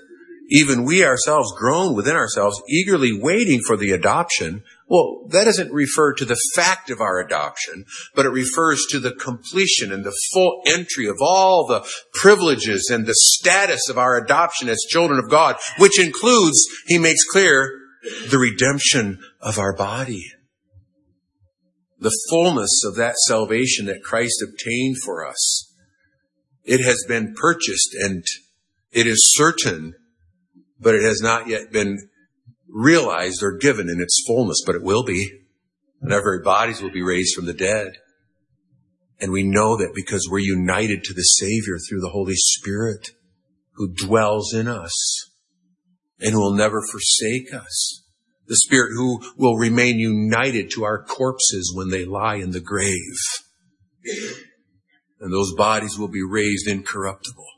even 0.51 0.85
we 0.85 1.05
ourselves 1.05 1.53
groan 1.57 1.94
within 1.94 2.16
ourselves, 2.16 2.61
eagerly 2.68 3.18
waiting 3.18 3.61
for 3.66 3.77
the 3.77 3.90
adoption. 3.90 4.62
Well, 4.88 5.27
that 5.29 5.44
doesn't 5.44 5.72
refer 5.72 6.14
to 6.14 6.24
the 6.24 6.40
fact 6.55 6.88
of 6.88 7.01
our 7.01 7.20
adoption, 7.20 7.85
but 8.14 8.24
it 8.24 8.31
refers 8.31 8.87
to 8.90 8.98
the 8.98 9.12
completion 9.12 9.92
and 9.92 10.03
the 10.03 10.16
full 10.33 10.62
entry 10.66 11.07
of 11.07 11.16
all 11.20 11.66
the 11.66 11.87
privileges 12.14 12.88
and 12.90 13.07
the 13.07 13.14
status 13.14 13.90
of 13.90 13.98
our 13.98 14.16
adoption 14.16 14.68
as 14.68 14.79
children 14.88 15.18
of 15.18 15.31
God, 15.31 15.57
which 15.79 16.01
includes, 16.01 16.64
he 16.87 16.98
makes 16.98 17.22
clear, 17.31 17.70
the 18.31 18.38
redemption 18.38 19.18
of 19.40 19.59
our 19.59 19.77
body. 19.77 20.33
The 21.98 22.16
fullness 22.31 22.83
of 22.87 22.94
that 22.96 23.16
salvation 23.27 23.87
that 23.87 24.03
Christ 24.03 24.42
obtained 24.42 24.96
for 25.05 25.27
us. 25.27 25.70
It 26.64 26.83
has 26.83 27.05
been 27.07 27.35
purchased 27.35 27.94
and 28.01 28.24
it 28.92 29.07
is 29.07 29.20
certain 29.37 29.94
but 30.81 30.94
it 30.94 31.03
has 31.03 31.20
not 31.20 31.48
yet 31.48 31.72
been 31.72 32.08
realized 32.79 33.43
or 33.43 33.57
given 33.57 33.88
in 33.91 34.01
its 34.01 34.23
fullness, 34.27 34.62
but 34.64 34.77
it 34.77 34.83
will 34.83 35.03
be. 35.03 35.31
And 36.01 36.12
our 36.12 36.23
very 36.23 36.43
bodies 36.43 36.81
will 36.81 36.93
be 36.93 37.03
raised 37.03 37.35
from 37.35 37.47
the 37.47 37.53
dead. 37.53 37.95
And 39.21 39.33
we 39.33 39.43
know 39.43 39.77
that 39.77 39.93
because 39.95 40.29
we're 40.31 40.38
united 40.38 41.03
to 41.05 41.12
the 41.12 41.23
Savior 41.23 41.77
through 41.79 42.01
the 42.01 42.11
Holy 42.11 42.37
Spirit 42.37 43.11
who 43.73 43.93
dwells 43.93 44.55
in 44.55 44.69
us 44.69 45.29
and 46.21 46.33
who 46.33 46.41
will 46.41 46.55
never 46.55 46.81
forsake 46.81 47.53
us. 47.53 48.05
The 48.47 48.57
Spirit 48.57 48.93
who 48.95 49.21
will 49.37 49.57
remain 49.57 49.99
united 49.99 50.71
to 50.71 50.85
our 50.85 51.05
corpses 51.05 51.73
when 51.75 51.91
they 51.91 52.05
lie 52.05 52.37
in 52.37 52.53
the 52.53 52.61
grave. 52.61 53.19
And 55.21 55.33
those 55.33 55.53
bodies 55.57 55.99
will 55.99 56.09
be 56.09 56.23
raised 56.23 56.69
incorruptible 56.69 57.58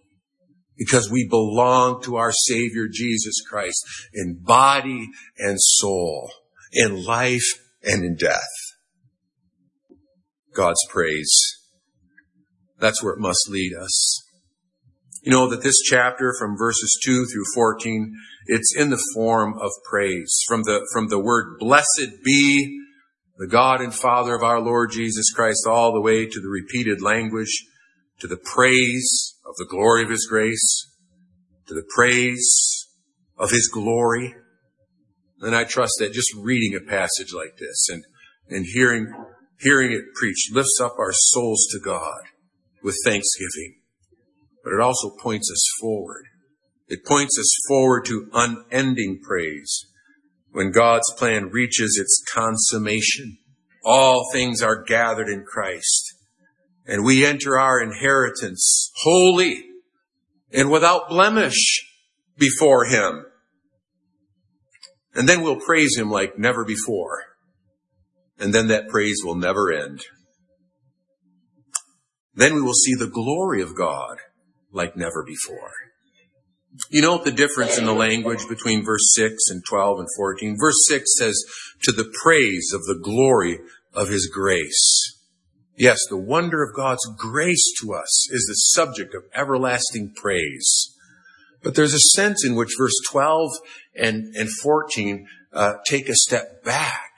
because 0.76 1.10
we 1.10 1.26
belong 1.28 2.02
to 2.02 2.16
our 2.16 2.32
Savior 2.32 2.86
Jesus 2.90 3.42
Christ 3.48 3.84
in 4.14 4.40
body 4.42 5.08
and 5.38 5.56
soul, 5.60 6.30
in 6.72 7.04
life 7.04 7.46
and 7.82 8.04
in 8.04 8.16
death. 8.16 8.48
God's 10.54 10.84
praise. 10.88 11.32
That's 12.78 13.02
where 13.02 13.12
it 13.12 13.20
must 13.20 13.48
lead 13.48 13.72
us. 13.74 14.22
You 15.22 15.32
know 15.32 15.48
that 15.48 15.62
this 15.62 15.78
chapter 15.84 16.34
from 16.38 16.56
verses 16.56 16.98
2 17.04 17.26
through 17.26 17.44
14, 17.54 18.14
it's 18.46 18.74
in 18.74 18.88
the 18.88 19.04
form 19.14 19.54
of 19.60 19.70
praise. 19.88 20.34
From 20.48 20.62
the, 20.62 20.86
from 20.92 21.08
the 21.08 21.20
word 21.20 21.58
blessed 21.58 22.24
be 22.24 22.80
the 23.36 23.46
God 23.46 23.80
and 23.80 23.94
Father 23.94 24.34
of 24.34 24.42
our 24.42 24.60
Lord 24.60 24.90
Jesus 24.92 25.30
Christ 25.30 25.66
all 25.68 25.92
the 25.92 26.00
way 26.00 26.26
to 26.26 26.40
the 26.40 26.48
repeated 26.48 27.02
language 27.02 27.66
to 28.20 28.26
the 28.26 28.36
praise 28.36 29.34
of 29.50 29.56
the 29.56 29.66
glory 29.68 30.04
of 30.04 30.10
His 30.10 30.26
grace, 30.30 30.86
to 31.66 31.74
the 31.74 31.86
praise 31.94 32.86
of 33.36 33.50
His 33.50 33.68
glory. 33.68 34.34
And 35.40 35.56
I 35.56 35.64
trust 35.64 35.94
that 35.98 36.12
just 36.12 36.32
reading 36.36 36.76
a 36.76 36.88
passage 36.88 37.32
like 37.34 37.56
this 37.58 37.88
and, 37.88 38.04
and 38.48 38.64
hearing, 38.64 39.12
hearing 39.58 39.90
it 39.90 40.14
preached 40.14 40.54
lifts 40.54 40.78
up 40.80 40.94
our 40.98 41.12
souls 41.12 41.66
to 41.72 41.80
God 41.84 42.20
with 42.82 42.96
thanksgiving. 43.04 43.80
But 44.62 44.74
it 44.74 44.80
also 44.80 45.10
points 45.20 45.50
us 45.50 45.64
forward. 45.80 46.26
It 46.86 47.04
points 47.04 47.38
us 47.38 47.50
forward 47.66 48.04
to 48.06 48.28
unending 48.32 49.20
praise. 49.26 49.86
When 50.52 50.70
God's 50.70 51.12
plan 51.16 51.46
reaches 51.46 51.98
its 52.00 52.22
consummation, 52.32 53.38
all 53.84 54.30
things 54.32 54.62
are 54.62 54.84
gathered 54.84 55.28
in 55.28 55.44
Christ 55.44 55.99
and 56.86 57.04
we 57.04 57.24
enter 57.24 57.58
our 57.58 57.80
inheritance 57.80 58.90
holy 59.02 59.64
and 60.52 60.70
without 60.70 61.08
blemish 61.08 61.86
before 62.36 62.86
Him. 62.86 63.24
And 65.14 65.28
then 65.28 65.42
we'll 65.42 65.60
praise 65.60 65.96
Him 65.96 66.10
like 66.10 66.38
never 66.38 66.64
before. 66.64 67.24
And 68.38 68.54
then 68.54 68.68
that 68.68 68.88
praise 68.88 69.20
will 69.24 69.34
never 69.34 69.72
end. 69.72 70.04
Then 72.34 72.54
we 72.54 72.62
will 72.62 72.74
see 72.74 72.94
the 72.94 73.10
glory 73.10 73.60
of 73.60 73.76
God 73.76 74.18
like 74.72 74.96
never 74.96 75.24
before. 75.24 75.72
You 76.88 77.02
note 77.02 77.24
the 77.24 77.32
difference 77.32 77.76
in 77.78 77.84
the 77.84 77.92
language 77.92 78.48
between 78.48 78.84
verse 78.84 79.12
6 79.14 79.34
and 79.50 79.62
12 79.68 79.98
and 79.98 80.08
14. 80.16 80.56
Verse 80.58 80.86
6 80.88 81.04
says, 81.18 81.44
to 81.82 81.92
the 81.92 82.10
praise 82.22 82.72
of 82.72 82.82
the 82.82 82.98
glory 83.02 83.58
of 83.92 84.08
His 84.08 84.30
grace. 84.32 85.19
Yes, 85.80 85.98
the 86.10 86.18
wonder 86.18 86.62
of 86.62 86.76
God's 86.76 87.06
grace 87.16 87.72
to 87.80 87.94
us 87.94 88.30
is 88.30 88.44
the 88.46 88.82
subject 88.82 89.14
of 89.14 89.24
everlasting 89.34 90.12
praise. 90.14 90.94
But 91.62 91.74
there's 91.74 91.94
a 91.94 92.16
sense 92.16 92.44
in 92.44 92.54
which 92.54 92.74
verse 92.78 92.92
12 93.10 93.50
and, 93.96 94.36
and 94.36 94.50
14 94.62 95.26
uh, 95.54 95.76
take 95.86 96.10
a 96.10 96.14
step 96.14 96.62
back 96.62 97.12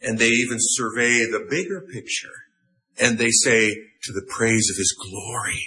and 0.00 0.16
they 0.16 0.28
even 0.28 0.58
survey 0.60 1.26
the 1.28 1.44
bigger 1.50 1.80
picture 1.80 2.36
and 3.00 3.18
they 3.18 3.30
say 3.30 3.74
to 3.74 4.12
the 4.12 4.24
praise 4.28 4.70
of 4.70 4.76
his 4.76 4.94
glory. 4.96 5.66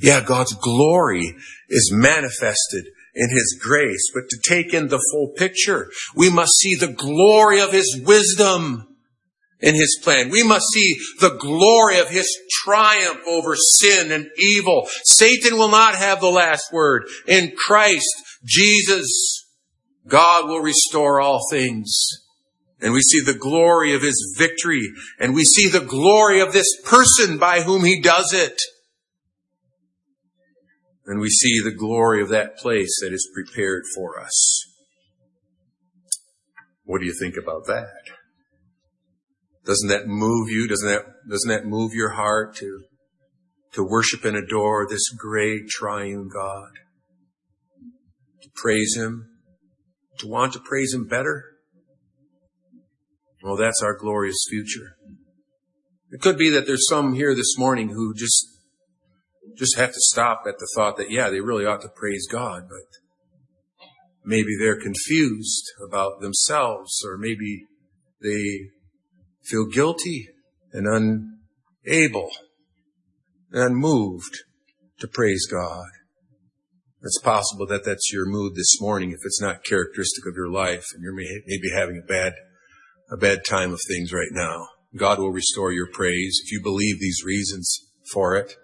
Yeah, 0.00 0.22
God's 0.22 0.54
glory 0.54 1.36
is 1.68 1.92
manifested 1.94 2.86
in 3.14 3.30
his 3.30 3.56
grace, 3.62 4.10
but 4.12 4.28
to 4.30 4.38
take 4.44 4.74
in 4.74 4.88
the 4.88 5.02
full 5.12 5.28
picture, 5.36 5.88
we 6.16 6.30
must 6.30 6.58
see 6.58 6.74
the 6.74 6.92
glory 6.92 7.60
of 7.60 7.70
his 7.70 8.02
wisdom 8.04 8.95
in 9.60 9.74
his 9.74 9.98
plan. 10.02 10.30
We 10.30 10.42
must 10.42 10.66
see 10.72 10.96
the 11.20 11.36
glory 11.38 11.98
of 11.98 12.10
his 12.10 12.28
triumph 12.64 13.20
over 13.26 13.56
sin 13.56 14.12
and 14.12 14.28
evil. 14.38 14.86
Satan 15.04 15.56
will 15.56 15.70
not 15.70 15.94
have 15.94 16.20
the 16.20 16.28
last 16.28 16.72
word. 16.72 17.04
In 17.26 17.52
Christ 17.56 18.06
Jesus, 18.44 19.44
God 20.06 20.48
will 20.48 20.60
restore 20.60 21.20
all 21.20 21.40
things. 21.50 21.92
And 22.80 22.92
we 22.92 23.00
see 23.00 23.22
the 23.24 23.38
glory 23.38 23.94
of 23.94 24.02
his 24.02 24.36
victory, 24.38 24.90
and 25.18 25.34
we 25.34 25.44
see 25.44 25.68
the 25.68 25.80
glory 25.80 26.40
of 26.40 26.52
this 26.52 26.68
person 26.84 27.38
by 27.38 27.62
whom 27.62 27.84
he 27.84 28.02
does 28.02 28.34
it. 28.34 28.60
And 31.06 31.20
we 31.20 31.30
see 31.30 31.60
the 31.60 31.74
glory 31.74 32.20
of 32.20 32.28
that 32.28 32.58
place 32.58 32.98
that 33.00 33.14
is 33.14 33.30
prepared 33.32 33.84
for 33.94 34.20
us. 34.20 34.64
What 36.84 37.00
do 37.00 37.06
you 37.06 37.14
think 37.18 37.36
about 37.36 37.66
that? 37.66 37.86
Doesn't 39.66 39.88
that 39.88 40.06
move 40.06 40.48
you? 40.48 40.68
Doesn't 40.68 40.88
that, 40.88 41.02
doesn't 41.28 41.50
that 41.50 41.66
move 41.66 41.92
your 41.92 42.10
heart 42.10 42.54
to, 42.56 42.84
to 43.72 43.82
worship 43.82 44.24
and 44.24 44.36
adore 44.36 44.86
this 44.88 45.08
great 45.10 45.68
triune 45.68 46.28
God? 46.32 46.70
To 48.42 48.48
praise 48.54 48.94
Him? 48.96 49.28
To 50.20 50.28
want 50.28 50.52
to 50.52 50.60
praise 50.60 50.94
Him 50.94 51.06
better? 51.06 51.44
Well, 53.42 53.56
that's 53.56 53.82
our 53.82 53.96
glorious 53.96 54.38
future. 54.48 54.96
It 56.10 56.20
could 56.20 56.38
be 56.38 56.48
that 56.50 56.66
there's 56.66 56.88
some 56.88 57.14
here 57.14 57.34
this 57.34 57.58
morning 57.58 57.88
who 57.88 58.14
just, 58.14 58.46
just 59.58 59.76
have 59.76 59.90
to 59.90 60.00
stop 60.00 60.44
at 60.46 60.58
the 60.58 60.68
thought 60.76 60.96
that, 60.98 61.10
yeah, 61.10 61.28
they 61.28 61.40
really 61.40 61.66
ought 61.66 61.82
to 61.82 61.88
praise 61.88 62.28
God, 62.30 62.62
but 62.68 63.88
maybe 64.24 64.56
they're 64.58 64.80
confused 64.80 65.64
about 65.84 66.20
themselves 66.20 67.04
or 67.04 67.18
maybe 67.18 67.64
they 68.22 68.70
feel 69.48 69.66
guilty 69.66 70.28
and 70.72 70.86
unable 70.86 72.30
and 73.52 73.62
unmoved 73.62 74.36
to 75.00 75.08
praise 75.08 75.46
God. 75.50 75.86
It's 77.02 77.20
possible 77.20 77.66
that 77.66 77.84
that's 77.84 78.12
your 78.12 78.26
mood 78.26 78.54
this 78.56 78.80
morning 78.80 79.10
if 79.10 79.20
it's 79.24 79.40
not 79.40 79.64
characteristic 79.64 80.26
of 80.26 80.34
your 80.34 80.50
life 80.50 80.86
and 80.92 81.02
you're 81.02 81.14
maybe 81.14 81.70
having 81.72 82.02
a 82.02 82.06
bad, 82.06 82.34
a 83.10 83.16
bad 83.16 83.44
time 83.48 83.72
of 83.72 83.80
things 83.86 84.12
right 84.12 84.32
now. 84.32 84.66
God 84.96 85.18
will 85.18 85.30
restore 85.30 85.72
your 85.72 85.88
praise 85.92 86.40
if 86.44 86.50
you 86.50 86.60
believe 86.62 86.98
these 86.98 87.22
reasons 87.24 87.78
for 88.12 88.34
it 88.34 88.54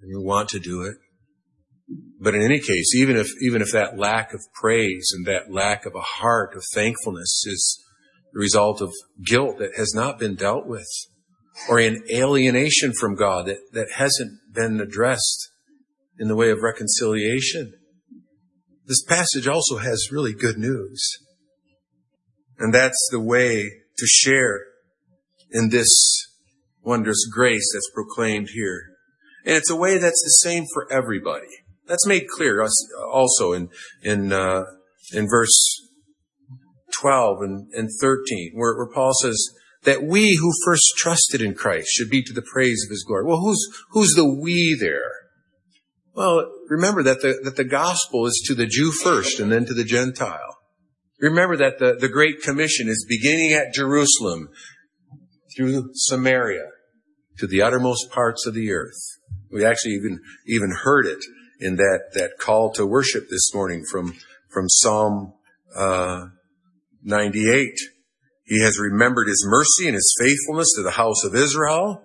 and 0.00 0.10
you 0.10 0.22
want 0.22 0.48
to 0.50 0.60
do 0.60 0.82
it. 0.82 0.96
But 2.20 2.34
in 2.34 2.42
any 2.42 2.60
case, 2.60 2.94
even 2.94 3.16
if, 3.16 3.30
even 3.40 3.62
if 3.62 3.72
that 3.72 3.98
lack 3.98 4.34
of 4.34 4.40
praise 4.54 5.08
and 5.16 5.26
that 5.26 5.50
lack 5.50 5.86
of 5.86 5.94
a 5.94 6.00
heart 6.00 6.54
of 6.54 6.62
thankfulness 6.74 7.44
is 7.46 7.82
the 8.32 8.38
result 8.38 8.80
of 8.80 8.92
guilt 9.24 9.58
that 9.58 9.72
has 9.76 9.92
not 9.94 10.18
been 10.18 10.34
dealt 10.34 10.66
with 10.66 10.88
or 11.68 11.78
an 11.78 12.02
alienation 12.12 12.92
from 12.92 13.14
God 13.14 13.46
that, 13.46 13.58
that 13.72 13.88
hasn't 13.96 14.38
been 14.52 14.80
addressed 14.80 15.48
in 16.18 16.28
the 16.28 16.36
way 16.36 16.50
of 16.50 16.62
reconciliation, 16.62 17.72
this 18.86 19.02
passage 19.04 19.46
also 19.46 19.78
has 19.78 20.10
really 20.10 20.32
good 20.32 20.56
news. 20.56 21.18
And 22.58 22.74
that's 22.74 23.08
the 23.10 23.20
way 23.20 23.70
to 23.98 24.06
share 24.06 24.60
in 25.50 25.68
this 25.70 25.88
wondrous 26.82 27.26
grace 27.32 27.70
that's 27.72 27.90
proclaimed 27.94 28.48
here. 28.54 28.82
And 29.44 29.56
it's 29.56 29.70
a 29.70 29.76
way 29.76 29.98
that's 29.98 30.22
the 30.22 30.48
same 30.48 30.64
for 30.72 30.90
everybody. 30.92 31.46
That's 31.86 32.06
made 32.06 32.28
clear 32.28 32.66
also 33.10 33.52
in, 33.52 33.68
in, 34.02 34.32
uh, 34.32 34.64
in 35.12 35.28
verse 35.28 35.87
12 37.00 37.42
and, 37.42 37.68
and 37.72 37.88
13, 38.00 38.52
where, 38.54 38.76
where 38.76 38.88
Paul 38.92 39.12
says, 39.22 39.36
that 39.84 40.02
we 40.02 40.36
who 40.36 40.52
first 40.64 40.82
trusted 40.96 41.40
in 41.40 41.54
Christ 41.54 41.88
should 41.90 42.10
be 42.10 42.22
to 42.24 42.32
the 42.32 42.42
praise 42.42 42.84
of 42.84 42.90
his 42.90 43.04
glory. 43.06 43.24
Well, 43.24 43.38
who's, 43.38 43.64
who's 43.90 44.12
the 44.14 44.28
we 44.28 44.76
there? 44.78 45.12
Well, 46.14 46.50
remember 46.68 47.02
that 47.04 47.22
the, 47.22 47.38
that 47.44 47.56
the 47.56 47.64
gospel 47.64 48.26
is 48.26 48.42
to 48.48 48.54
the 48.54 48.66
Jew 48.66 48.90
first 48.90 49.38
and 49.38 49.52
then 49.52 49.66
to 49.66 49.74
the 49.74 49.84
Gentile. 49.84 50.56
Remember 51.20 51.56
that 51.56 51.78
the, 51.78 51.96
the 51.98 52.08
Great 52.08 52.42
Commission 52.42 52.88
is 52.88 53.06
beginning 53.08 53.52
at 53.52 53.72
Jerusalem 53.72 54.48
through 55.56 55.90
Samaria 55.94 56.66
to 57.38 57.46
the 57.46 57.62
uttermost 57.62 58.10
parts 58.10 58.46
of 58.46 58.54
the 58.54 58.72
earth. 58.72 58.98
We 59.50 59.64
actually 59.64 59.92
even, 59.92 60.20
even 60.46 60.70
heard 60.82 61.06
it 61.06 61.24
in 61.60 61.76
that, 61.76 62.10
that 62.14 62.38
call 62.38 62.72
to 62.74 62.86
worship 62.86 63.28
this 63.30 63.54
morning 63.54 63.84
from, 63.90 64.14
from 64.50 64.68
Psalm, 64.68 65.34
uh, 65.76 66.26
98. 67.02 67.74
He 68.44 68.62
has 68.62 68.78
remembered 68.78 69.28
his 69.28 69.44
mercy 69.46 69.86
and 69.86 69.94
his 69.94 70.14
faithfulness 70.18 70.72
to 70.76 70.82
the 70.82 70.92
house 70.92 71.24
of 71.24 71.34
Israel. 71.34 72.02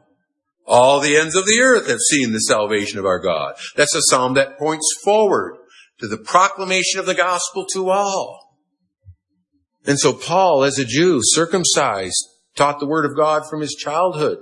All 0.65 0.99
the 0.99 1.17
ends 1.17 1.35
of 1.35 1.45
the 1.45 1.59
earth 1.61 1.87
have 1.87 1.99
seen 1.99 2.31
the 2.31 2.39
salvation 2.39 2.99
of 2.99 3.05
our 3.05 3.19
God. 3.19 3.55
That's 3.75 3.95
a 3.95 4.01
psalm 4.09 4.33
that 4.35 4.57
points 4.57 4.87
forward 5.03 5.57
to 5.99 6.07
the 6.07 6.17
proclamation 6.17 6.99
of 6.99 7.05
the 7.05 7.13
gospel 7.13 7.65
to 7.73 7.89
all. 7.89 8.57
And 9.85 9.99
so 9.99 10.13
Paul, 10.13 10.63
as 10.63 10.79
a 10.79 10.85
Jew, 10.85 11.19
circumcised, 11.21 12.27
taught 12.55 12.79
the 12.79 12.87
word 12.87 13.05
of 13.05 13.17
God 13.17 13.43
from 13.49 13.61
his 13.61 13.75
childhood. 13.75 14.37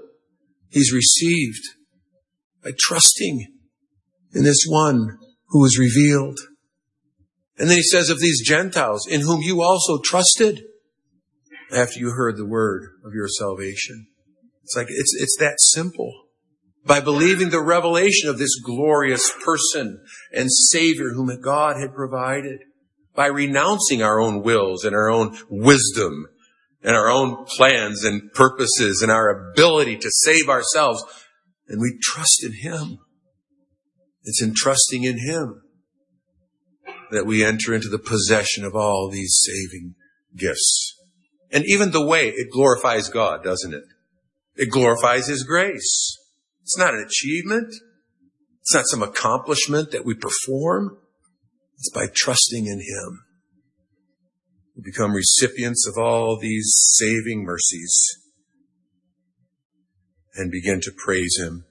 He's 0.69 0.93
received 0.93 1.63
by 2.63 2.71
trusting 2.77 3.47
in 4.33 4.43
this 4.43 4.65
one 4.67 5.17
who 5.47 5.61
was 5.61 5.77
revealed. 5.77 6.39
And 7.61 7.69
then 7.69 7.77
he 7.77 7.83
says 7.83 8.09
of 8.09 8.19
these 8.19 8.41
Gentiles, 8.43 9.05
in 9.07 9.21
whom 9.21 9.43
you 9.43 9.61
also 9.61 9.99
trusted 10.03 10.63
after 11.71 11.99
you 11.99 12.09
heard 12.09 12.35
the 12.35 12.45
word 12.47 12.89
of 13.05 13.13
your 13.13 13.27
salvation. 13.27 14.07
It's 14.63 14.75
like, 14.75 14.87
it's, 14.89 15.15
it's 15.15 15.37
that 15.37 15.57
simple. 15.59 16.11
By 16.83 17.01
believing 17.01 17.51
the 17.51 17.61
revelation 17.61 18.29
of 18.29 18.39
this 18.39 18.59
glorious 18.65 19.31
person 19.45 20.03
and 20.33 20.51
Savior 20.51 21.11
whom 21.11 21.29
God 21.39 21.75
had 21.79 21.93
provided. 21.93 22.61
By 23.13 23.27
renouncing 23.27 24.01
our 24.01 24.19
own 24.19 24.41
wills 24.41 24.83
and 24.83 24.95
our 24.95 25.11
own 25.11 25.37
wisdom 25.47 26.25
and 26.81 26.95
our 26.95 27.11
own 27.11 27.45
plans 27.45 28.03
and 28.03 28.33
purposes 28.33 29.03
and 29.03 29.11
our 29.11 29.51
ability 29.51 29.97
to 29.97 30.09
save 30.09 30.49
ourselves. 30.49 31.03
And 31.67 31.79
we 31.79 31.99
trust 32.01 32.43
in 32.43 32.53
Him. 32.53 32.97
It's 34.23 34.41
in 34.41 34.55
trusting 34.55 35.03
in 35.03 35.19
Him 35.19 35.60
that 37.11 37.25
we 37.25 37.43
enter 37.43 37.73
into 37.73 37.89
the 37.89 37.99
possession 37.99 38.63
of 38.63 38.75
all 38.75 39.09
these 39.09 39.41
saving 39.43 39.95
gifts. 40.35 40.97
And 41.51 41.65
even 41.67 41.91
the 41.91 42.05
way 42.05 42.29
it 42.29 42.51
glorifies 42.51 43.09
God, 43.09 43.43
doesn't 43.43 43.73
it? 43.73 43.83
It 44.55 44.69
glorifies 44.69 45.27
His 45.27 45.43
grace. 45.43 46.17
It's 46.63 46.77
not 46.77 46.93
an 46.93 47.05
achievement. 47.05 47.73
It's 48.61 48.73
not 48.73 48.85
some 48.87 49.03
accomplishment 49.03 49.91
that 49.91 50.05
we 50.05 50.13
perform. 50.13 50.97
It's 51.77 51.91
by 51.91 52.07
trusting 52.13 52.67
in 52.67 52.79
Him. 52.79 53.23
We 54.75 54.83
become 54.85 55.13
recipients 55.13 55.87
of 55.87 56.01
all 56.01 56.37
these 56.39 56.71
saving 56.95 57.43
mercies 57.43 58.07
and 60.35 60.51
begin 60.51 60.79
to 60.81 60.91
praise 60.95 61.37
Him 61.39 61.65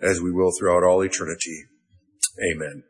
as 0.00 0.20
we 0.20 0.30
will 0.30 0.50
throughout 0.58 0.84
all 0.84 1.02
eternity. 1.02 1.64
Amen. 2.54 2.84